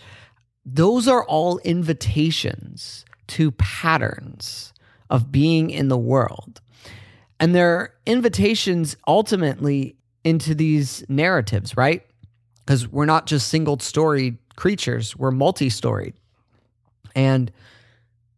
Those 0.65 1.07
are 1.07 1.25
all 1.25 1.59
invitations 1.59 3.05
to 3.29 3.51
patterns 3.53 4.73
of 5.11 5.31
being 5.31 5.71
in 5.71 5.89
the 5.89 5.99
world, 5.99 6.63
and 7.41 7.55
they're 7.55 7.95
invitations 8.07 8.97
ultimately 9.07 9.97
into 10.25 10.55
these 10.55 11.05
narratives, 11.09 11.77
right? 11.77 12.05
Because 12.65 12.89
we're 12.89 13.05
not 13.05 13.27
just 13.27 13.49
single 13.49 13.79
story 13.79 14.39
creatures; 14.57 15.17
we're 15.17 15.31
multi 15.31 15.71
storied, 15.71 16.15
and 17.15 17.51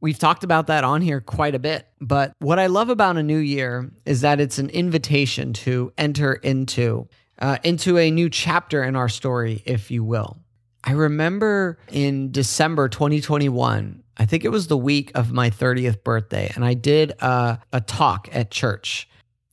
We've 0.00 0.18
talked 0.18 0.44
about 0.44 0.66
that 0.66 0.84
on 0.84 1.00
here 1.00 1.20
quite 1.20 1.54
a 1.54 1.58
bit. 1.58 1.86
But 2.00 2.32
what 2.38 2.58
I 2.58 2.66
love 2.66 2.90
about 2.90 3.16
a 3.16 3.22
new 3.22 3.38
year 3.38 3.90
is 4.04 4.20
that 4.20 4.40
it's 4.40 4.58
an 4.58 4.70
invitation 4.70 5.52
to 5.54 5.92
enter 5.96 6.34
into 6.34 7.08
uh, 7.38 7.58
into 7.64 7.98
a 7.98 8.10
new 8.10 8.30
chapter 8.30 8.82
in 8.82 8.96
our 8.96 9.08
story, 9.08 9.62
if 9.66 9.90
you 9.90 10.04
will. 10.04 10.38
I 10.86 10.92
remember 10.92 11.78
in 11.90 12.30
December 12.30 12.88
2021, 12.88 14.04
I 14.16 14.24
think 14.24 14.44
it 14.44 14.50
was 14.50 14.68
the 14.68 14.76
week 14.76 15.10
of 15.16 15.32
my 15.32 15.50
30th 15.50 16.04
birthday, 16.04 16.50
and 16.54 16.64
I 16.64 16.74
did 16.74 17.10
a, 17.18 17.58
a 17.72 17.80
talk 17.80 18.28
at 18.32 18.52
church 18.52 19.08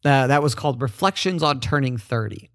uh, 0.06 0.28
that 0.28 0.44
was 0.44 0.54
called 0.54 0.82
Reflections 0.82 1.42
on 1.42 1.60
Turning 1.60 1.98
30. 1.98 2.52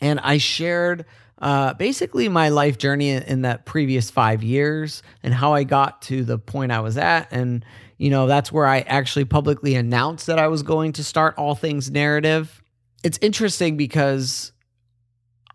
And 0.00 0.18
I 0.20 0.38
shared 0.38 1.04
uh, 1.38 1.74
basically 1.74 2.28
my 2.28 2.48
life 2.48 2.78
journey 2.78 3.10
in, 3.10 3.22
in 3.22 3.42
that 3.42 3.64
previous 3.64 4.10
five 4.10 4.42
years 4.42 5.04
and 5.22 5.32
how 5.32 5.54
I 5.54 5.62
got 5.62 6.02
to 6.02 6.24
the 6.24 6.38
point 6.38 6.72
I 6.72 6.80
was 6.80 6.98
at. 6.98 7.28
And, 7.30 7.64
you 7.96 8.10
know, 8.10 8.26
that's 8.26 8.50
where 8.50 8.66
I 8.66 8.80
actually 8.80 9.24
publicly 9.24 9.76
announced 9.76 10.26
that 10.26 10.38
I 10.38 10.48
was 10.48 10.64
going 10.64 10.92
to 10.94 11.04
start 11.04 11.34
All 11.38 11.54
Things 11.54 11.90
Narrative. 11.92 12.60
It's 13.04 13.18
interesting 13.22 13.76
because 13.76 14.52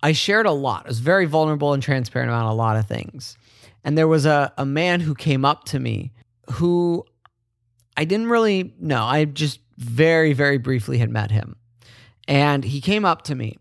I 0.03 0.11
shared 0.11 0.45
a 0.45 0.51
lot. 0.51 0.85
I 0.85 0.89
was 0.89 0.99
very 0.99 1.25
vulnerable 1.25 1.73
and 1.73 1.81
transparent 1.81 2.29
about 2.29 2.51
a 2.51 2.53
lot 2.53 2.75
of 2.75 2.85
things. 2.85 3.37
And 3.85 3.97
there 3.97 4.07
was 4.07 4.25
a, 4.25 4.51
a 4.57 4.65
man 4.65 4.99
who 4.99 5.15
came 5.15 5.45
up 5.45 5.63
to 5.65 5.79
me 5.79 6.11
who 6.51 7.05
I 7.95 8.03
didn't 8.03 8.27
really 8.27 8.73
know. 8.79 9.03
I 9.03 9.23
just 9.23 9.61
very, 9.77 10.33
very 10.33 10.57
briefly 10.57 10.97
had 10.97 11.09
met 11.09 11.31
him. 11.31 11.55
And 12.27 12.65
he 12.65 12.81
came 12.81 13.05
up 13.05 13.23
to 13.23 13.35
me 13.35 13.57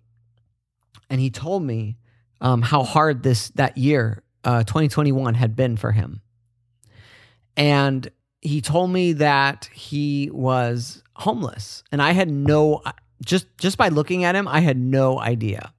and 1.09 1.21
he 1.21 1.31
told 1.31 1.63
me 1.63 1.97
um, 2.41 2.61
how 2.61 2.83
hard 2.83 3.23
this 3.23 3.51
that 3.51 3.79
year, 3.79 4.25
uh, 4.43 4.65
2021, 4.65 5.35
had 5.35 5.55
been 5.55 5.77
for 5.77 5.93
him. 5.93 6.23
And 7.57 8.11
he 8.41 8.61
told 8.61 8.91
me 8.91 9.13
that 9.13 9.71
he 9.73 10.29
was 10.33 11.05
homeless, 11.15 11.85
and 11.93 12.03
I 12.03 12.13
had 12.13 12.31
no 12.31 12.83
just 13.25 13.47
just 13.59 13.79
by 13.79 13.89
looking 13.89 14.25
at 14.25 14.35
him, 14.35 14.49
I 14.49 14.61
had 14.61 14.77
no 14.77 15.21
idea. 15.21 15.73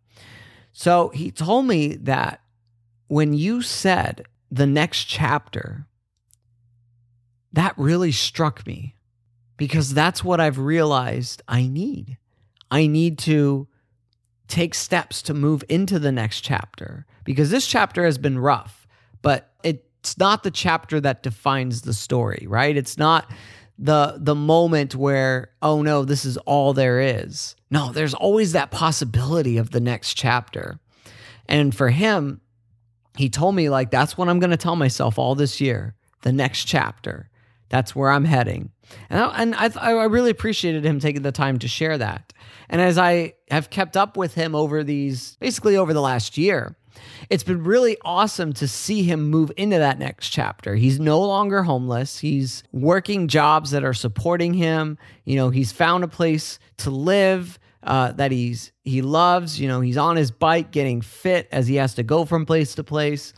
So 0.73 1.09
he 1.09 1.31
told 1.31 1.67
me 1.67 1.95
that 1.95 2.41
when 3.07 3.33
you 3.33 3.61
said 3.61 4.25
the 4.51 4.65
next 4.65 5.05
chapter, 5.05 5.87
that 7.53 7.75
really 7.77 8.11
struck 8.11 8.65
me 8.65 8.95
because 9.55 9.93
that's 9.93 10.23
what 10.23 10.39
I've 10.39 10.57
realized 10.57 11.43
I 11.47 11.67
need. 11.67 12.17
I 12.71 12.87
need 12.87 13.19
to 13.19 13.67
take 14.47 14.73
steps 14.73 15.21
to 15.23 15.33
move 15.33 15.63
into 15.69 15.99
the 15.99 16.11
next 16.11 16.41
chapter 16.41 17.05
because 17.23 17.51
this 17.51 17.67
chapter 17.67 18.03
has 18.03 18.17
been 18.17 18.39
rough, 18.39 18.87
but 19.21 19.53
it's 19.63 20.17
not 20.17 20.43
the 20.43 20.51
chapter 20.51 20.99
that 20.99 21.23
defines 21.23 21.83
the 21.83 21.93
story, 21.93 22.45
right? 22.49 22.75
It's 22.75 22.97
not 22.97 23.31
the 23.77 24.15
the 24.17 24.35
moment 24.35 24.95
where 24.95 25.51
oh 25.61 25.81
no, 25.81 26.05
this 26.05 26.25
is 26.25 26.37
all 26.37 26.73
there 26.73 26.99
is. 26.99 27.55
No, 27.69 27.91
there's 27.91 28.13
always 28.13 28.51
that 28.51 28.71
possibility 28.71 29.57
of 29.57 29.71
the 29.71 29.79
next 29.79 30.13
chapter. 30.13 30.79
And 31.47 31.75
for 31.75 31.89
him, 31.89 32.41
he 33.17 33.29
told 33.29 33.55
me 33.55 33.69
like 33.69 33.91
that's 33.91 34.17
what 34.17 34.29
I'm 34.29 34.39
going 34.39 34.51
to 34.51 34.57
tell 34.57 34.75
myself 34.75 35.17
all 35.17 35.35
this 35.35 35.59
year, 35.59 35.95
the 36.21 36.31
next 36.31 36.65
chapter. 36.65 37.29
That's 37.69 37.95
where 37.95 38.11
I'm 38.11 38.25
heading. 38.25 38.71
And 39.09 39.19
I, 39.19 39.41
and 39.41 39.55
I, 39.55 39.71
I 39.79 40.03
really 40.05 40.29
appreciated 40.29 40.85
him 40.85 40.99
taking 40.99 41.23
the 41.23 41.31
time 41.31 41.57
to 41.59 41.67
share 41.67 41.97
that. 41.97 42.31
And 42.69 42.79
as 42.79 42.99
I 42.99 43.33
have 43.49 43.71
kept 43.71 43.97
up 43.97 44.15
with 44.15 44.35
him 44.35 44.53
over 44.53 44.83
these, 44.83 45.35
basically 45.39 45.75
over 45.75 45.93
the 45.93 46.01
last 46.01 46.37
year, 46.37 46.77
it's 47.29 47.43
been 47.43 47.63
really 47.63 47.97
awesome 48.03 48.53
to 48.53 48.67
see 48.67 49.03
him 49.03 49.29
move 49.29 49.51
into 49.57 49.77
that 49.77 49.99
next 49.99 50.29
chapter. 50.29 50.75
He's 50.75 50.99
no 50.99 51.21
longer 51.21 51.63
homeless. 51.63 52.19
He's 52.19 52.63
working 52.71 53.27
jobs 53.27 53.71
that 53.71 53.83
are 53.83 53.93
supporting 53.93 54.53
him. 54.53 54.97
You 55.25 55.35
know, 55.35 55.49
he's 55.49 55.71
found 55.71 56.03
a 56.03 56.07
place 56.07 56.59
to 56.77 56.89
live 56.89 57.59
uh, 57.83 58.13
that 58.13 58.31
he's 58.31 58.71
he 58.83 59.01
loves. 59.01 59.59
You 59.59 59.67
know, 59.67 59.81
he's 59.81 59.97
on 59.97 60.15
his 60.15 60.31
bike 60.31 60.71
getting 60.71 61.01
fit 61.01 61.47
as 61.51 61.67
he 61.67 61.75
has 61.75 61.95
to 61.95 62.03
go 62.03 62.25
from 62.25 62.45
place 62.45 62.75
to 62.75 62.83
place. 62.83 63.33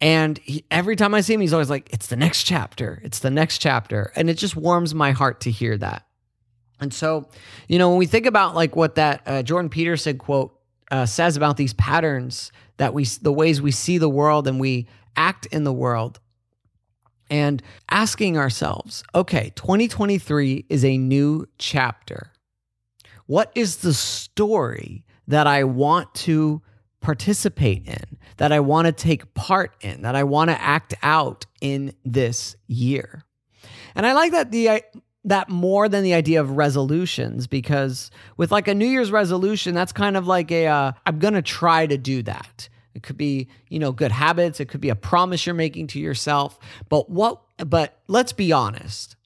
And 0.00 0.38
he, 0.38 0.64
every 0.70 0.94
time 0.94 1.14
I 1.14 1.22
see 1.22 1.34
him, 1.34 1.40
he's 1.40 1.52
always 1.52 1.70
like, 1.70 1.92
"It's 1.92 2.08
the 2.08 2.16
next 2.16 2.44
chapter. 2.44 3.00
It's 3.02 3.20
the 3.20 3.30
next 3.30 3.58
chapter," 3.58 4.12
and 4.14 4.28
it 4.28 4.34
just 4.34 4.56
warms 4.56 4.94
my 4.94 5.12
heart 5.12 5.40
to 5.42 5.50
hear 5.50 5.76
that. 5.78 6.06
And 6.80 6.92
so, 6.92 7.28
you 7.68 7.78
know, 7.78 7.88
when 7.88 7.98
we 7.98 8.06
think 8.06 8.26
about 8.26 8.54
like 8.54 8.76
what 8.76 8.96
that 8.96 9.22
uh, 9.26 9.42
Jordan 9.42 9.70
Peterson 9.70 10.18
quote 10.18 10.55
uh, 10.90 11.06
says 11.06 11.36
about 11.36 11.56
these 11.56 11.74
patterns 11.74 12.52
that 12.76 12.94
we, 12.94 13.04
the 13.04 13.32
ways 13.32 13.60
we 13.60 13.70
see 13.70 13.98
the 13.98 14.08
world 14.08 14.46
and 14.46 14.60
we 14.60 14.86
act 15.16 15.46
in 15.46 15.64
the 15.64 15.72
world, 15.72 16.20
and 17.28 17.62
asking 17.90 18.36
ourselves, 18.36 19.02
okay, 19.14 19.52
2023 19.56 20.66
is 20.68 20.84
a 20.84 20.96
new 20.96 21.46
chapter. 21.58 22.30
What 23.26 23.50
is 23.54 23.78
the 23.78 23.94
story 23.94 25.04
that 25.26 25.46
I 25.46 25.64
want 25.64 26.14
to 26.14 26.62
participate 27.00 27.86
in, 27.86 28.18
that 28.36 28.52
I 28.52 28.60
want 28.60 28.86
to 28.86 28.92
take 28.92 29.34
part 29.34 29.74
in, 29.80 30.02
that 30.02 30.14
I 30.14 30.22
want 30.22 30.50
to 30.50 30.60
act 30.60 30.94
out 31.02 31.46
in 31.60 31.92
this 32.04 32.56
year? 32.68 33.24
And 33.96 34.06
I 34.06 34.12
like 34.12 34.32
that 34.32 34.52
the 34.52 34.82
that 35.26 35.48
more 35.48 35.88
than 35.88 36.02
the 36.04 36.14
idea 36.14 36.40
of 36.40 36.52
resolutions 36.52 37.46
because 37.46 38.10
with 38.36 38.50
like 38.50 38.68
a 38.68 38.74
New 38.74 38.86
Year's 38.86 39.10
resolution, 39.10 39.74
that's 39.74 39.92
kind 39.92 40.16
of 40.16 40.26
like 40.26 40.50
a 40.50 40.66
uh, 40.66 40.92
I'm 41.04 41.18
going 41.18 41.34
to 41.34 41.42
try 41.42 41.86
to 41.86 41.98
do 41.98 42.22
that. 42.22 42.68
It 42.94 43.02
could 43.02 43.18
be, 43.18 43.48
you 43.68 43.78
know, 43.78 43.92
good 43.92 44.12
habits, 44.12 44.58
it 44.58 44.68
could 44.68 44.80
be 44.80 44.88
a 44.88 44.94
promise 44.94 45.44
you're 45.44 45.54
making 45.54 45.88
to 45.88 46.00
yourself. 46.00 46.58
But 46.88 47.10
what 47.10 47.42
but 47.58 48.00
let's 48.08 48.32
be 48.32 48.52
honest. 48.52 49.16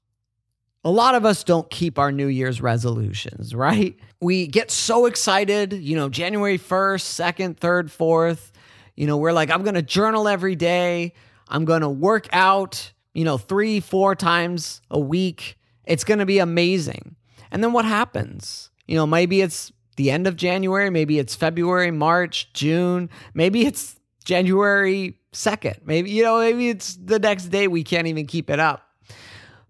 A 0.83 0.91
lot 0.91 1.15
of 1.15 1.27
us 1.27 1.45
don't 1.45 1.69
keep 1.69 1.99
our 1.99 2.11
New 2.11 2.29
Year's 2.29 2.63
resolutions, 2.63 3.55
right? 3.55 3.99
We 4.23 4.47
get 4.47 4.71
so 4.71 5.05
excited, 5.05 5.75
you 5.75 5.95
know, 5.95 6.09
January 6.09 6.59
1st, 6.59 7.35
2nd, 7.35 7.57
3rd, 7.57 7.85
4th. 7.85 8.51
You 8.97 9.07
know, 9.07 9.19
we're 9.19 9.33
like, 9.33 9.51
I'm 9.51 9.63
going 9.63 9.75
to 9.75 9.83
journal 9.83 10.27
every 10.27 10.57
day. 10.57 11.13
I'm 11.49 11.67
going 11.67 11.83
to 11.83 11.89
work 11.89 12.29
out, 12.33 12.93
you 13.13 13.25
know, 13.25 13.37
three, 13.37 13.81
four 13.81 14.15
times 14.15 14.81
a 14.91 14.99
week. 14.99 15.59
It's 15.91 16.05
going 16.05 16.21
to 16.21 16.27
be 16.27 16.39
amazing. 16.39 17.17
And 17.51 17.65
then 17.65 17.73
what 17.73 17.85
happens? 17.85 18.71
You 18.87 18.95
know, 18.95 19.07
maybe 19.09 19.41
it's 19.41 19.73
the 19.97 20.11
end 20.13 20.29
of 20.29 20.37
January, 20.37 20.89
maybe 20.89 21.19
it's 21.19 21.35
February, 21.35 21.91
March, 21.91 22.53
June, 22.53 23.11
maybe 23.35 23.67
it's 23.67 23.97
January 24.25 25.19
2nd. 25.33 25.81
Maybe, 25.85 26.11
you 26.11 26.23
know, 26.23 26.39
maybe 26.39 26.69
it's 26.69 26.95
the 26.95 27.19
next 27.19 27.47
day 27.47 27.67
we 27.67 27.83
can't 27.83 28.07
even 28.07 28.27
keep 28.27 28.51
it 28.51 28.61
up. 28.61 28.89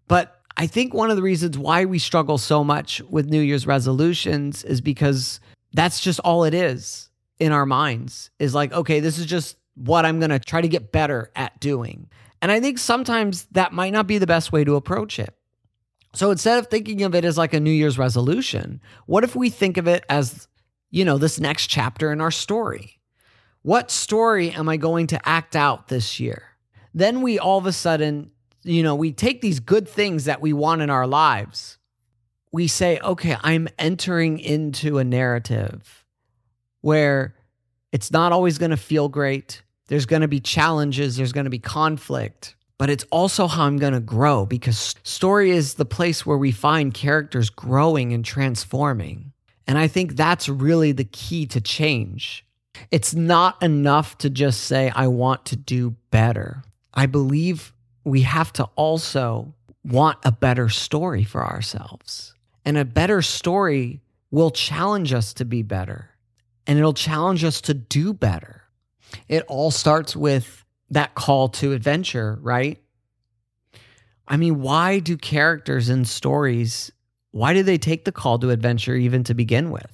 But 0.08 0.40
I 0.58 0.66
think 0.66 0.92
one 0.92 1.10
of 1.10 1.16
the 1.16 1.22
reasons 1.22 1.56
why 1.56 1.86
we 1.86 1.98
struggle 1.98 2.36
so 2.36 2.62
much 2.62 3.00
with 3.08 3.30
New 3.30 3.40
Year's 3.40 3.66
resolutions 3.66 4.62
is 4.62 4.82
because 4.82 5.40
that's 5.72 6.00
just 6.00 6.20
all 6.20 6.44
it 6.44 6.52
is 6.52 7.08
in 7.38 7.50
our 7.50 7.64
minds 7.64 8.30
is 8.38 8.54
like, 8.54 8.72
okay, 8.72 9.00
this 9.00 9.18
is 9.18 9.24
just 9.24 9.56
what 9.74 10.04
I'm 10.04 10.18
going 10.20 10.30
to 10.30 10.38
try 10.38 10.60
to 10.60 10.68
get 10.68 10.92
better 10.92 11.32
at 11.34 11.58
doing. 11.60 12.10
And 12.42 12.52
I 12.52 12.60
think 12.60 12.78
sometimes 12.78 13.46
that 13.52 13.72
might 13.72 13.94
not 13.94 14.06
be 14.06 14.18
the 14.18 14.26
best 14.26 14.52
way 14.52 14.64
to 14.64 14.76
approach 14.76 15.18
it. 15.18 15.34
So 16.12 16.30
instead 16.30 16.58
of 16.58 16.66
thinking 16.66 17.02
of 17.02 17.14
it 17.14 17.24
as 17.24 17.38
like 17.38 17.54
a 17.54 17.60
New 17.60 17.70
Year's 17.70 17.98
resolution, 17.98 18.80
what 19.06 19.24
if 19.24 19.36
we 19.36 19.48
think 19.48 19.76
of 19.76 19.86
it 19.86 20.04
as, 20.08 20.48
you 20.90 21.04
know, 21.04 21.18
this 21.18 21.38
next 21.38 21.68
chapter 21.68 22.12
in 22.12 22.20
our 22.20 22.32
story? 22.32 23.00
What 23.62 23.90
story 23.90 24.50
am 24.50 24.68
I 24.68 24.76
going 24.76 25.06
to 25.08 25.28
act 25.28 25.54
out 25.54 25.88
this 25.88 26.18
year? 26.18 26.42
Then 26.94 27.22
we 27.22 27.38
all 27.38 27.58
of 27.58 27.66
a 27.66 27.72
sudden, 27.72 28.30
you 28.64 28.82
know, 28.82 28.94
we 28.94 29.12
take 29.12 29.40
these 29.40 29.60
good 29.60 29.88
things 29.88 30.24
that 30.24 30.40
we 30.40 30.52
want 30.52 30.82
in 30.82 30.90
our 30.90 31.06
lives. 31.06 31.78
We 32.52 32.66
say, 32.66 32.98
okay, 32.98 33.36
I'm 33.42 33.68
entering 33.78 34.40
into 34.40 34.98
a 34.98 35.04
narrative 35.04 36.04
where 36.80 37.36
it's 37.92 38.10
not 38.10 38.32
always 38.32 38.58
going 38.58 38.70
to 38.70 38.76
feel 38.76 39.08
great. 39.08 39.62
There's 39.86 40.06
going 40.06 40.22
to 40.22 40.28
be 40.28 40.40
challenges, 40.40 41.16
there's 41.16 41.32
going 41.32 41.44
to 41.44 41.50
be 41.50 41.58
conflict 41.58 42.56
but 42.80 42.88
it's 42.88 43.04
also 43.10 43.46
how 43.46 43.64
I'm 43.64 43.76
going 43.76 43.92
to 43.92 44.00
grow 44.00 44.46
because 44.46 44.94
story 45.02 45.50
is 45.50 45.74
the 45.74 45.84
place 45.84 46.24
where 46.24 46.38
we 46.38 46.50
find 46.50 46.94
characters 46.94 47.50
growing 47.50 48.14
and 48.14 48.24
transforming. 48.24 49.34
And 49.66 49.76
I 49.76 49.86
think 49.86 50.16
that's 50.16 50.48
really 50.48 50.92
the 50.92 51.04
key 51.04 51.44
to 51.48 51.60
change. 51.60 52.42
It's 52.90 53.14
not 53.14 53.62
enough 53.62 54.16
to 54.18 54.30
just 54.30 54.62
say, 54.62 54.90
I 54.94 55.08
want 55.08 55.44
to 55.44 55.56
do 55.56 55.94
better. 56.10 56.64
I 56.94 57.04
believe 57.04 57.74
we 58.04 58.22
have 58.22 58.50
to 58.54 58.64
also 58.76 59.54
want 59.84 60.16
a 60.24 60.32
better 60.32 60.70
story 60.70 61.22
for 61.22 61.44
ourselves. 61.44 62.32
And 62.64 62.78
a 62.78 62.86
better 62.86 63.20
story 63.20 64.00
will 64.30 64.50
challenge 64.50 65.12
us 65.12 65.34
to 65.34 65.44
be 65.44 65.60
better 65.60 66.08
and 66.66 66.78
it'll 66.78 66.94
challenge 66.94 67.44
us 67.44 67.60
to 67.60 67.74
do 67.74 68.14
better. 68.14 68.62
It 69.28 69.44
all 69.48 69.70
starts 69.70 70.16
with 70.16 70.64
that 70.90 71.14
call 71.14 71.48
to 71.48 71.72
adventure, 71.72 72.38
right? 72.42 72.78
I 74.26 74.36
mean, 74.36 74.60
why 74.60 74.98
do 74.98 75.16
characters 75.16 75.88
in 75.88 76.04
stories 76.04 76.92
why 77.32 77.54
do 77.54 77.62
they 77.62 77.78
take 77.78 78.04
the 78.04 78.12
call 78.12 78.38
to 78.40 78.50
adventure 78.50 78.94
even 78.94 79.24
to 79.24 79.34
begin 79.34 79.70
with? 79.70 79.92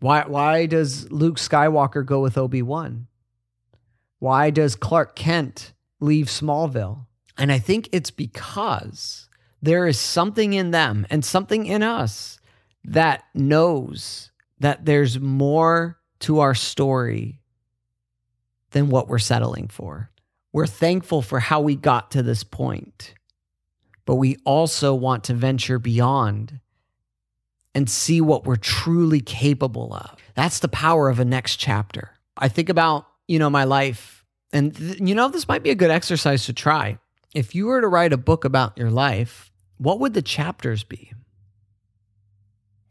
Why 0.00 0.24
why 0.26 0.66
does 0.66 1.10
Luke 1.10 1.36
Skywalker 1.36 2.04
go 2.04 2.20
with 2.20 2.36
Obi-Wan? 2.36 3.06
Why 4.18 4.50
does 4.50 4.74
Clark 4.74 5.16
Kent 5.16 5.72
leave 6.00 6.26
Smallville? 6.26 7.06
And 7.36 7.52
I 7.52 7.58
think 7.58 7.88
it's 7.92 8.10
because 8.10 9.28
there 9.62 9.86
is 9.86 9.98
something 9.98 10.52
in 10.52 10.70
them 10.72 11.06
and 11.10 11.24
something 11.24 11.66
in 11.66 11.82
us 11.82 12.38
that 12.84 13.24
knows 13.34 14.30
that 14.60 14.84
there's 14.84 15.18
more 15.18 15.98
to 16.20 16.40
our 16.40 16.54
story 16.54 17.40
than 18.70 18.88
what 18.88 19.08
we're 19.08 19.18
settling 19.18 19.68
for. 19.68 20.10
We're 20.54 20.68
thankful 20.68 21.20
for 21.20 21.40
how 21.40 21.60
we 21.60 21.74
got 21.74 22.12
to 22.12 22.22
this 22.22 22.44
point, 22.44 23.12
but 24.04 24.14
we 24.14 24.36
also 24.44 24.94
want 24.94 25.24
to 25.24 25.34
venture 25.34 25.80
beyond 25.80 26.60
and 27.74 27.90
see 27.90 28.20
what 28.20 28.46
we're 28.46 28.54
truly 28.54 29.20
capable 29.20 29.92
of. 29.92 30.14
That's 30.36 30.60
the 30.60 30.68
power 30.68 31.08
of 31.08 31.18
a 31.18 31.24
next 31.24 31.56
chapter. 31.56 32.12
I 32.36 32.46
think 32.46 32.68
about, 32.68 33.04
you 33.26 33.40
know, 33.40 33.50
my 33.50 33.64
life, 33.64 34.24
and 34.52 34.76
th- 34.76 35.00
you 35.00 35.16
know, 35.16 35.28
this 35.28 35.48
might 35.48 35.64
be 35.64 35.70
a 35.70 35.74
good 35.74 35.90
exercise 35.90 36.46
to 36.46 36.52
try. 36.52 37.00
If 37.34 37.56
you 37.56 37.66
were 37.66 37.80
to 37.80 37.88
write 37.88 38.12
a 38.12 38.16
book 38.16 38.44
about 38.44 38.78
your 38.78 38.90
life, 38.90 39.50
what 39.78 39.98
would 39.98 40.14
the 40.14 40.22
chapters 40.22 40.84
be? 40.84 41.12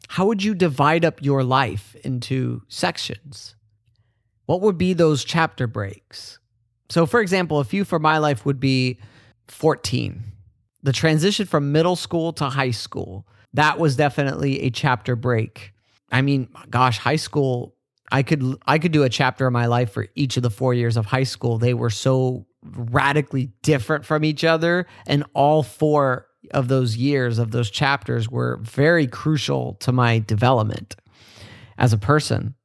How 0.10 0.26
would 0.26 0.44
you 0.44 0.54
divide 0.54 1.06
up 1.06 1.24
your 1.24 1.46
life 1.46 1.96
into 2.04 2.64
sections? 2.68 3.56
What 4.48 4.60
would 4.60 4.78
be 4.78 4.92
those 4.92 5.24
chapter 5.24 5.66
breaks? 5.66 6.40
So, 6.90 7.06
for 7.06 7.22
example, 7.22 7.60
a 7.60 7.64
few 7.64 7.86
for 7.86 8.00
my 8.00 8.18
life 8.18 8.46
would 8.46 8.60
be 8.60 9.00
14. 9.48 10.22
The 10.84 10.92
transition 10.92 11.46
from 11.46 11.72
middle 11.72 11.96
school 11.96 12.34
to 12.34 12.46
high 12.46 12.72
school. 12.72 13.26
That 13.54 13.80
was 13.80 13.96
definitely 13.96 14.62
a 14.64 14.70
chapter 14.70 15.16
break. 15.16 15.74
I 16.12 16.22
mean, 16.22 16.50
gosh, 16.70 16.98
high 16.98 17.16
school, 17.16 17.76
I 18.12 18.22
could 18.24 18.58
I 18.68 18.80
could 18.80 18.92
do 18.92 19.04
a 19.04 19.10
chapter 19.10 19.48
of 19.48 19.54
my 19.54 19.66
life 19.66 19.92
for 19.92 20.08
each 20.16 20.38
of 20.38 20.44
the 20.44 20.50
4 20.50 20.74
years 20.74 20.98
of 20.98 21.06
high 21.06 21.24
school. 21.24 21.58
They 21.58 21.74
were 21.74 21.90
so 21.90 22.46
radically 22.64 23.52
different 23.62 24.06
from 24.06 24.24
each 24.24 24.44
other 24.44 24.86
and 25.08 25.24
all 25.34 25.64
four 25.64 26.28
of 26.52 26.68
those 26.68 26.96
years 26.96 27.40
of 27.40 27.52
those 27.52 27.70
chapters 27.70 28.30
were 28.30 28.58
very 28.62 29.08
crucial 29.08 29.74
to 29.76 29.92
my 29.92 30.20
development 30.20 30.96
as 31.78 31.94
a 31.94 31.98
person. 31.98 32.56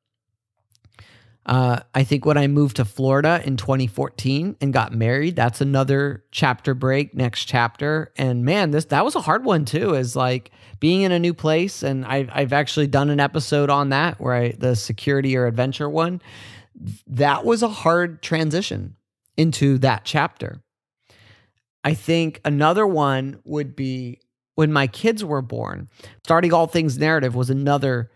Uh, 1.49 1.81
I 1.95 2.05
think 2.05 2.27
when 2.27 2.37
I 2.37 2.47
moved 2.47 2.77
to 2.77 2.85
Florida 2.85 3.41
in 3.43 3.57
2014 3.57 4.57
and 4.61 4.71
got 4.71 4.93
married, 4.93 5.35
that's 5.35 5.63
another 5.63 6.23
chapter 6.31 6.75
break, 6.75 7.15
next 7.15 7.47
chapter. 7.47 8.13
And 8.17 8.45
man, 8.45 8.71
this 8.71 8.85
that 8.87 9.03
was 9.03 9.17
a 9.17 9.23
hard 9.23 9.47
one 9.47 9.65
too. 9.65 9.95
Is 9.95 10.15
like 10.15 10.51
being 10.79 11.01
in 11.03 11.11
a 11.11 11.19
new 11.19 11.33
place, 11.33 11.83
and 11.83 12.05
I've 12.05 12.29
I've 12.35 12.53
actually 12.53 12.87
done 12.87 13.09
an 13.09 13.19
episode 13.19 13.71
on 13.71 13.89
that 13.89 14.21
where 14.21 14.35
I 14.35 14.53
the 14.53 14.77
security 14.77 15.39
or 15.39 15.47
adventure 15.47 15.89
one. 15.89 16.21
That 17.07 17.47
was 17.47 17.63
a 17.63 17.69
hard 17.69 18.23
transition 18.23 18.97
into 19.39 19.79
that 19.79 20.05
chapter. 20.05 20.61
I 21.83 21.95
think 21.95 22.43
another 22.45 22.87
one 22.87 23.41
would 23.45 23.75
be 23.75 24.21
when 24.55 24.71
my 24.71 24.87
kids 24.87 25.25
were 25.25 25.41
born. 25.41 25.89
Starting 26.25 26.53
all 26.53 26.67
things 26.67 26.99
narrative 26.99 27.35
was 27.35 27.49
another 27.49 28.11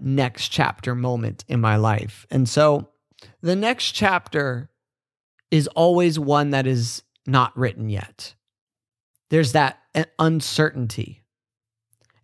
next 0.00 0.48
chapter 0.48 0.94
moment 0.94 1.44
in 1.48 1.60
my 1.60 1.76
life. 1.76 2.26
And 2.30 2.48
so 2.48 2.88
the 3.40 3.56
next 3.56 3.92
chapter 3.92 4.70
is 5.50 5.66
always 5.68 6.18
one 6.18 6.50
that 6.50 6.66
is 6.66 7.02
not 7.26 7.56
written 7.56 7.88
yet. 7.88 8.34
There's 9.30 9.52
that 9.52 9.78
uh, 9.94 10.04
uncertainty. 10.18 11.22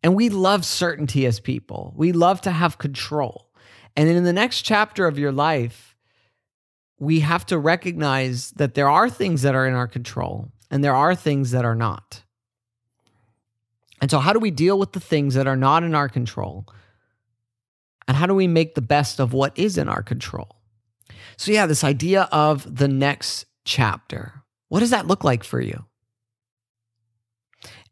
And 0.02 0.14
we 0.14 0.28
love 0.28 0.64
certainty 0.64 1.26
as 1.26 1.40
people, 1.40 1.92
we 1.96 2.12
love 2.12 2.40
to 2.42 2.50
have 2.50 2.78
control. 2.78 3.46
And 3.96 4.08
in 4.08 4.24
the 4.24 4.32
next 4.32 4.62
chapter 4.62 5.06
of 5.06 5.18
your 5.18 5.32
life, 5.32 5.96
we 6.98 7.20
have 7.20 7.44
to 7.46 7.58
recognize 7.58 8.52
that 8.52 8.74
there 8.74 8.88
are 8.88 9.10
things 9.10 9.42
that 9.42 9.54
are 9.54 9.66
in 9.66 9.74
our 9.74 9.88
control 9.88 10.52
and 10.70 10.84
there 10.84 10.94
are 10.94 11.14
things 11.14 11.50
that 11.50 11.64
are 11.64 11.74
not. 11.74 12.22
And 14.00 14.10
so, 14.10 14.18
how 14.18 14.32
do 14.32 14.38
we 14.38 14.50
deal 14.50 14.78
with 14.78 14.92
the 14.92 15.00
things 15.00 15.34
that 15.34 15.46
are 15.46 15.56
not 15.56 15.82
in 15.82 15.94
our 15.94 16.08
control? 16.08 16.66
And 18.10 18.16
how 18.16 18.26
do 18.26 18.34
we 18.34 18.48
make 18.48 18.74
the 18.74 18.82
best 18.82 19.20
of 19.20 19.32
what 19.32 19.56
is 19.56 19.78
in 19.78 19.88
our 19.88 20.02
control? 20.02 20.56
So, 21.36 21.52
yeah, 21.52 21.66
this 21.66 21.84
idea 21.84 22.22
of 22.32 22.76
the 22.76 22.88
next 22.88 23.46
chapter. 23.64 24.42
What 24.66 24.80
does 24.80 24.90
that 24.90 25.06
look 25.06 25.22
like 25.22 25.44
for 25.44 25.60
you? 25.60 25.84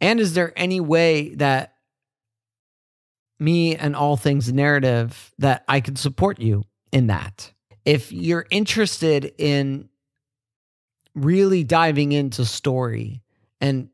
And 0.00 0.18
is 0.18 0.34
there 0.34 0.52
any 0.56 0.80
way 0.80 1.36
that 1.36 1.74
me 3.38 3.76
and 3.76 3.94
all 3.94 4.16
things 4.16 4.52
narrative 4.52 5.32
that 5.38 5.62
I 5.68 5.80
could 5.80 5.98
support 5.98 6.40
you 6.40 6.64
in 6.90 7.06
that? 7.06 7.52
If 7.84 8.10
you're 8.10 8.46
interested 8.50 9.32
in 9.38 9.88
really 11.14 11.62
diving 11.62 12.10
into 12.10 12.44
story 12.44 13.22
and 13.60 13.88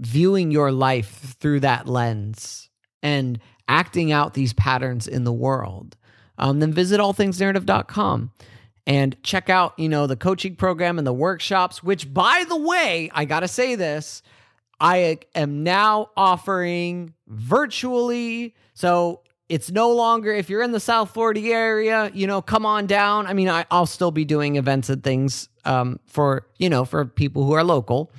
viewing 0.00 0.50
your 0.50 0.72
life 0.72 1.36
through 1.38 1.60
that 1.60 1.86
lens 1.86 2.70
and 3.04 3.38
acting 3.68 4.10
out 4.10 4.34
these 4.34 4.52
patterns 4.52 5.06
in 5.06 5.24
the 5.24 5.32
world, 5.32 5.96
um, 6.38 6.60
then 6.60 6.72
visit 6.72 7.00
allthingsnarrative.com 7.00 8.32
and 8.86 9.22
check 9.22 9.50
out, 9.50 9.78
you 9.78 9.88
know, 9.88 10.06
the 10.06 10.16
coaching 10.16 10.56
program 10.56 10.98
and 10.98 11.06
the 11.06 11.12
workshops, 11.12 11.82
which 11.82 12.12
by 12.12 12.44
the 12.48 12.56
way, 12.56 13.10
I 13.12 13.26
got 13.26 13.40
to 13.40 13.48
say 13.48 13.74
this, 13.74 14.22
I 14.80 15.18
am 15.34 15.62
now 15.62 16.10
offering 16.16 17.12
virtually. 17.26 18.54
So 18.74 19.20
it's 19.48 19.70
no 19.70 19.90
longer 19.90 20.32
if 20.32 20.48
you're 20.48 20.62
in 20.62 20.72
the 20.72 20.80
South 20.80 21.10
Florida 21.10 21.40
area, 21.40 22.10
you 22.14 22.26
know, 22.26 22.40
come 22.40 22.64
on 22.64 22.86
down. 22.86 23.26
I 23.26 23.34
mean, 23.34 23.48
I, 23.48 23.66
will 23.70 23.86
still 23.86 24.10
be 24.10 24.24
doing 24.24 24.56
events 24.56 24.88
and 24.88 25.02
things 25.02 25.48
um, 25.68 26.00
for 26.06 26.46
you 26.58 26.68
know 26.68 26.84
for 26.84 27.04
people 27.04 27.44
who 27.44 27.52
are 27.52 27.62
local, 27.62 28.10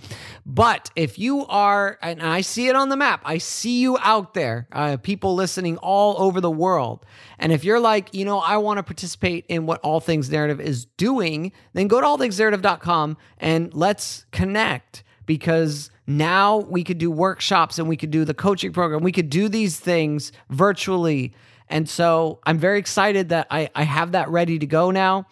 but 0.46 0.92
if 0.96 1.20
you 1.20 1.46
are, 1.48 1.98
and 2.02 2.22
I 2.22 2.42
see 2.42 2.68
it 2.68 2.76
on 2.76 2.90
the 2.90 2.98
map, 2.98 3.22
I 3.26 3.40
see 3.40 3.80
you 3.80 3.98
out 4.00 4.34
there, 4.34 4.68
uh, 4.72 4.98
people 4.98 5.36
listening 5.36 5.78
all 5.78 6.22
over 6.22 6.40
the 6.40 6.52
world. 6.52 7.06
And 7.40 7.52
if 7.52 7.64
you're 7.64 7.80
like, 7.80 8.14
you 8.14 8.26
know, 8.26 8.40
I 8.40 8.58
want 8.58 8.78
to 8.78 8.84
participate 8.84 9.46
in 9.48 9.66
what 9.66 9.80
All 9.82 10.00
Things 10.00 10.30
Narrative 10.30 10.62
is 10.62 10.86
doing, 10.86 11.52
then 11.74 11.88
go 11.88 12.02
to 12.02 12.08
allthingsnarrative.com 12.08 13.18
and 13.40 13.74
let's 13.74 14.26
connect 14.32 15.04
because 15.26 15.92
now 16.08 16.58
we 16.58 16.84
could 16.84 16.98
do 16.98 17.12
workshops 17.12 17.78
and 17.78 17.88
we 17.88 17.96
could 17.96 18.12
do 18.12 18.26
the 18.26 18.34
coaching 18.34 18.74
program. 18.74 19.04
We 19.04 19.12
could 19.12 19.30
do 19.30 19.48
these 19.48 19.80
things 19.80 20.32
virtually. 20.50 21.34
And 21.70 21.88
so 21.88 22.40
I'm 22.44 22.58
very 22.58 22.80
excited 22.80 23.30
that 23.30 23.46
I, 23.52 23.70
I 23.76 23.84
have 23.84 24.14
that 24.14 24.30
ready 24.30 24.58
to 24.58 24.66
go 24.66 24.90
now. 24.90 25.28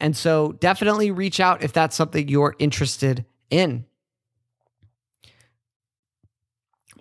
And 0.00 0.16
so 0.16 0.52
definitely 0.52 1.10
reach 1.10 1.40
out 1.40 1.62
if 1.62 1.72
that's 1.72 1.96
something 1.96 2.28
you're 2.28 2.54
interested 2.58 3.24
in. 3.50 3.86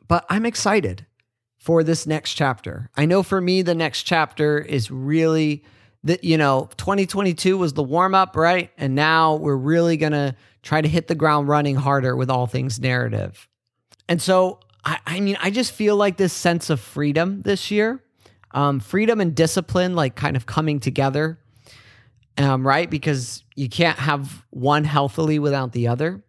But 0.08 0.26
I'm 0.30 0.46
excited 0.46 1.06
for 1.58 1.84
this 1.84 2.06
next 2.06 2.36
chapter. 2.36 2.90
I 2.96 3.06
know 3.06 3.24
for 3.24 3.42
me, 3.42 3.62
the 3.64 3.76
next 3.76 4.04
chapter 4.04 4.60
is 4.60 4.92
really 4.92 5.64
that, 6.04 6.24
you 6.24 6.38
know, 6.38 6.70
2022 6.78 7.58
was 7.58 7.74
the 7.74 7.84
warm 7.84 8.14
up, 8.14 8.36
right? 8.36 8.70
And 8.78 8.94
now 8.94 9.36
we're 9.36 9.56
really 9.56 9.98
going 9.98 10.12
to 10.12 10.36
try 10.62 10.80
to 10.80 10.88
hit 10.88 11.08
the 11.08 11.16
ground 11.16 11.48
running 11.48 11.76
harder 11.76 12.16
with 12.16 12.30
all 12.30 12.46
things 12.46 12.80
narrative. 12.80 13.48
And 14.08 14.22
so, 14.22 14.60
I, 14.86 15.00
I 15.06 15.20
mean, 15.20 15.38
I 15.42 15.50
just 15.50 15.72
feel 15.72 15.96
like 15.96 16.18
this 16.18 16.34
sense 16.34 16.70
of 16.70 16.80
freedom 16.80 17.42
this 17.42 17.72
year, 17.72 18.04
um, 18.52 18.80
freedom 18.80 19.20
and 19.20 19.34
discipline, 19.34 19.96
like 19.96 20.16
kind 20.16 20.36
of 20.36 20.46
coming 20.46 20.80
together, 20.80 21.40
um, 22.38 22.66
right? 22.66 22.90
Because 22.90 23.44
you 23.56 23.70
can't 23.70 23.98
have 23.98 24.46
one 24.50 24.84
healthily 24.84 25.40
without 25.40 25.72
the 25.72 25.88
other. 25.88 26.24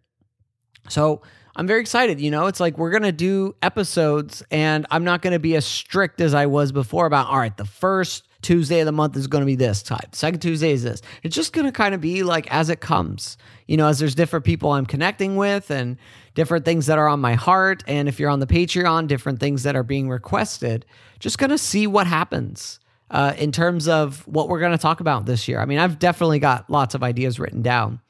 So, 0.89 1.21
I'm 1.57 1.65
very 1.65 1.81
excited. 1.81 2.21
You 2.21 2.29
know, 2.29 2.45
it's 2.45 2.59
like 2.59 2.77
we're 2.77 2.91
going 2.91 3.01
to 3.01 3.11
do 3.11 3.55
episodes, 3.63 4.43
and 4.51 4.85
I'm 4.91 5.03
not 5.03 5.23
going 5.23 5.33
to 5.33 5.39
be 5.39 5.55
as 5.55 5.65
strict 5.65 6.21
as 6.21 6.35
I 6.35 6.45
was 6.45 6.71
before 6.71 7.07
about, 7.07 7.27
all 7.27 7.39
right, 7.39 7.57
the 7.57 7.65
first 7.65 8.27
Tuesday 8.43 8.79
of 8.79 8.85
the 8.85 8.91
month 8.91 9.17
is 9.17 9.25
going 9.25 9.41
to 9.41 9.45
be 9.47 9.55
this 9.55 9.81
type. 9.81 10.13
Second 10.13 10.39
Tuesday 10.39 10.71
is 10.71 10.83
this. 10.83 11.01
It's 11.23 11.35
just 11.35 11.53
going 11.53 11.65
to 11.65 11.71
kind 11.71 11.95
of 11.95 12.01
be 12.01 12.21
like 12.21 12.47
as 12.53 12.69
it 12.69 12.79
comes, 12.79 13.37
you 13.65 13.75
know, 13.75 13.87
as 13.87 13.97
there's 13.97 14.13
different 14.13 14.45
people 14.45 14.71
I'm 14.71 14.85
connecting 14.85 15.35
with 15.35 15.71
and 15.71 15.97
different 16.35 16.63
things 16.63 16.85
that 16.85 16.99
are 16.99 17.07
on 17.07 17.19
my 17.19 17.33
heart. 17.33 17.83
And 17.87 18.07
if 18.07 18.19
you're 18.19 18.29
on 18.29 18.39
the 18.39 18.45
Patreon, 18.45 19.07
different 19.07 19.39
things 19.39 19.63
that 19.63 19.75
are 19.75 19.83
being 19.83 20.09
requested, 20.09 20.85
just 21.19 21.39
going 21.39 21.49
to 21.49 21.57
see 21.57 21.87
what 21.87 22.05
happens 22.05 22.79
uh, 23.09 23.33
in 23.37 23.51
terms 23.51 23.87
of 23.87 24.25
what 24.27 24.49
we're 24.49 24.59
going 24.59 24.71
to 24.71 24.77
talk 24.77 24.99
about 24.99 25.25
this 25.25 25.47
year. 25.47 25.59
I 25.59 25.65
mean, 25.65 25.79
I've 25.79 25.99
definitely 25.99 26.39
got 26.39 26.69
lots 26.69 26.95
of 26.95 27.03
ideas 27.03 27.39
written 27.39 27.61
down, 27.61 28.01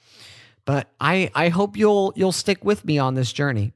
but 0.65 0.89
I, 0.99 1.31
I 1.35 1.49
hope 1.49 1.77
you'll, 1.77 2.13
you'll 2.15 2.31
stick 2.31 2.63
with 2.63 2.85
me 2.85 2.97
on 2.97 3.15
this 3.15 3.31
journey. 3.31 3.73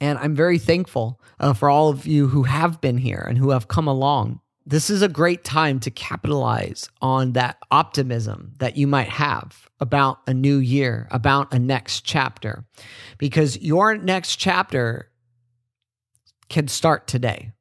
And 0.00 0.18
I'm 0.18 0.34
very 0.34 0.58
thankful 0.58 1.20
uh, 1.40 1.54
for 1.54 1.70
all 1.70 1.88
of 1.88 2.06
you 2.06 2.28
who 2.28 2.42
have 2.42 2.80
been 2.80 2.98
here 2.98 3.24
and 3.28 3.38
who 3.38 3.50
have 3.50 3.68
come 3.68 3.88
along 3.88 4.40
this 4.68 4.90
is 4.90 5.00
a 5.00 5.08
great 5.08 5.44
time 5.44 5.78
to 5.78 5.90
capitalize 5.92 6.90
on 7.00 7.34
that 7.34 7.56
optimism 7.70 8.52
that 8.58 8.76
you 8.76 8.88
might 8.88 9.08
have 9.08 9.70
about 9.78 10.18
a 10.26 10.34
new 10.34 10.56
year, 10.56 11.06
about 11.12 11.54
a 11.54 11.58
next 11.58 12.04
chapter, 12.04 12.64
because 13.16 13.56
your 13.58 13.96
next 13.96 14.36
chapter 14.36 15.08
can 16.48 16.66
start 16.66 17.06
today. 17.06 17.52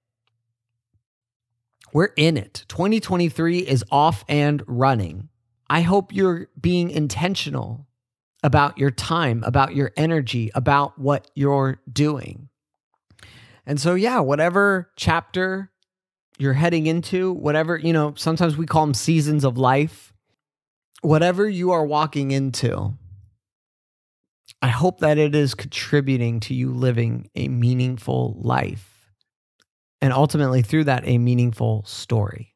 We're 1.96 2.12
in 2.18 2.36
it. 2.36 2.66
2023 2.68 3.60
is 3.60 3.86
off 3.90 4.26
and 4.28 4.62
running. 4.68 5.30
I 5.70 5.80
hope 5.80 6.12
you're 6.12 6.50
being 6.60 6.90
intentional 6.90 7.88
about 8.44 8.78
your 8.78 8.92
time, 8.92 9.46
about 9.46 9.76
your 9.76 9.94
energy, 9.96 10.52
about 10.54 11.00
what 11.00 11.32
you're 11.36 11.80
doing. 11.90 12.50
And 13.66 13.80
so, 13.80 13.96
yeah, 13.96 14.20
whatever 14.20 14.92
chapter 14.98 15.72
you're 16.38 16.52
heading 16.52 16.86
into, 16.86 17.32
whatever, 17.32 17.78
you 17.78 17.94
know, 17.94 18.14
sometimes 18.18 18.58
we 18.58 18.66
call 18.66 18.86
them 18.86 18.94
seasons 18.94 19.46
of 19.46 19.58
life. 19.58 20.12
Whatever 21.02 21.48
you 21.48 21.72
are 21.72 21.86
walking 21.86 22.32
into, 22.32 22.94
I 24.62 24.68
hope 24.68 25.00
that 25.00 25.18
it 25.18 25.34
is 25.34 25.56
contributing 25.56 26.42
to 26.42 26.54
you 26.54 26.74
living 26.74 27.30
a 27.36 27.48
meaningful 27.48 28.36
life 28.42 28.95
and 30.06 30.14
ultimately 30.14 30.62
through 30.62 30.86
that, 30.86 31.04
a 31.08 31.18
meaningful 31.18 31.84
story. 31.86 32.54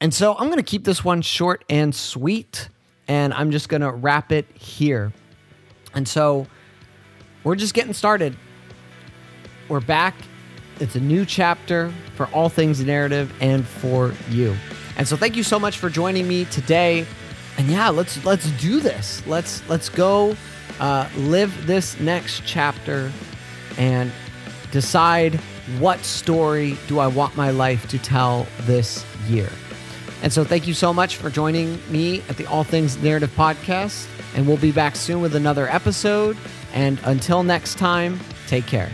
And 0.00 0.12
so 0.12 0.34
I'm 0.34 0.46
going 0.46 0.58
to 0.58 0.62
keep 0.62 0.84
this 0.84 1.04
one 1.04 1.22
short 1.22 1.64
and 1.70 1.94
sweet, 1.94 2.68
and 3.06 3.32
I'm 3.32 3.50
just 3.50 3.68
going 3.68 3.80
to 3.80 3.90
wrap 3.90 4.32
it 4.32 4.46
here. 4.54 5.12
And 5.94 6.06
so 6.06 6.46
we're 7.42 7.56
just 7.56 7.74
getting 7.74 7.94
started. 7.94 8.36
We're 9.68 9.80
back 9.80 10.14
it's 10.80 10.94
a 10.94 11.00
new 11.00 11.24
chapter 11.24 11.92
for 12.14 12.26
all 12.28 12.48
things 12.48 12.84
narrative 12.84 13.32
and 13.40 13.66
for 13.66 14.14
you. 14.30 14.54
And 14.96 15.06
so 15.06 15.16
thank 15.16 15.36
you 15.36 15.42
so 15.42 15.58
much 15.58 15.78
for 15.78 15.90
joining 15.90 16.28
me 16.28 16.44
today. 16.46 17.06
And 17.56 17.68
yeah, 17.68 17.88
let's 17.88 18.24
let's 18.24 18.48
do 18.52 18.80
this. 18.80 19.26
Let's 19.26 19.68
let's 19.68 19.88
go 19.88 20.36
uh, 20.78 21.08
live 21.16 21.66
this 21.66 21.98
next 21.98 22.42
chapter 22.46 23.10
and 23.76 24.12
decide 24.70 25.40
what 25.78 26.00
story 26.00 26.76
do 26.86 26.98
I 26.98 27.06
want 27.06 27.36
my 27.36 27.50
life 27.50 27.88
to 27.88 27.98
tell 27.98 28.46
this 28.62 29.04
year. 29.26 29.48
And 30.22 30.32
so 30.32 30.44
thank 30.44 30.66
you 30.66 30.74
so 30.74 30.92
much 30.92 31.16
for 31.16 31.30
joining 31.30 31.80
me 31.90 32.22
at 32.28 32.36
the 32.36 32.46
All 32.46 32.64
Things 32.64 33.00
Narrative 33.02 33.30
podcast. 33.36 34.08
And 34.34 34.46
we'll 34.46 34.56
be 34.56 34.72
back 34.72 34.96
soon 34.96 35.20
with 35.20 35.34
another 35.36 35.68
episode. 35.68 36.36
And 36.72 36.98
until 37.04 37.42
next 37.42 37.78
time, 37.78 38.18
take 38.46 38.66
care. 38.66 38.90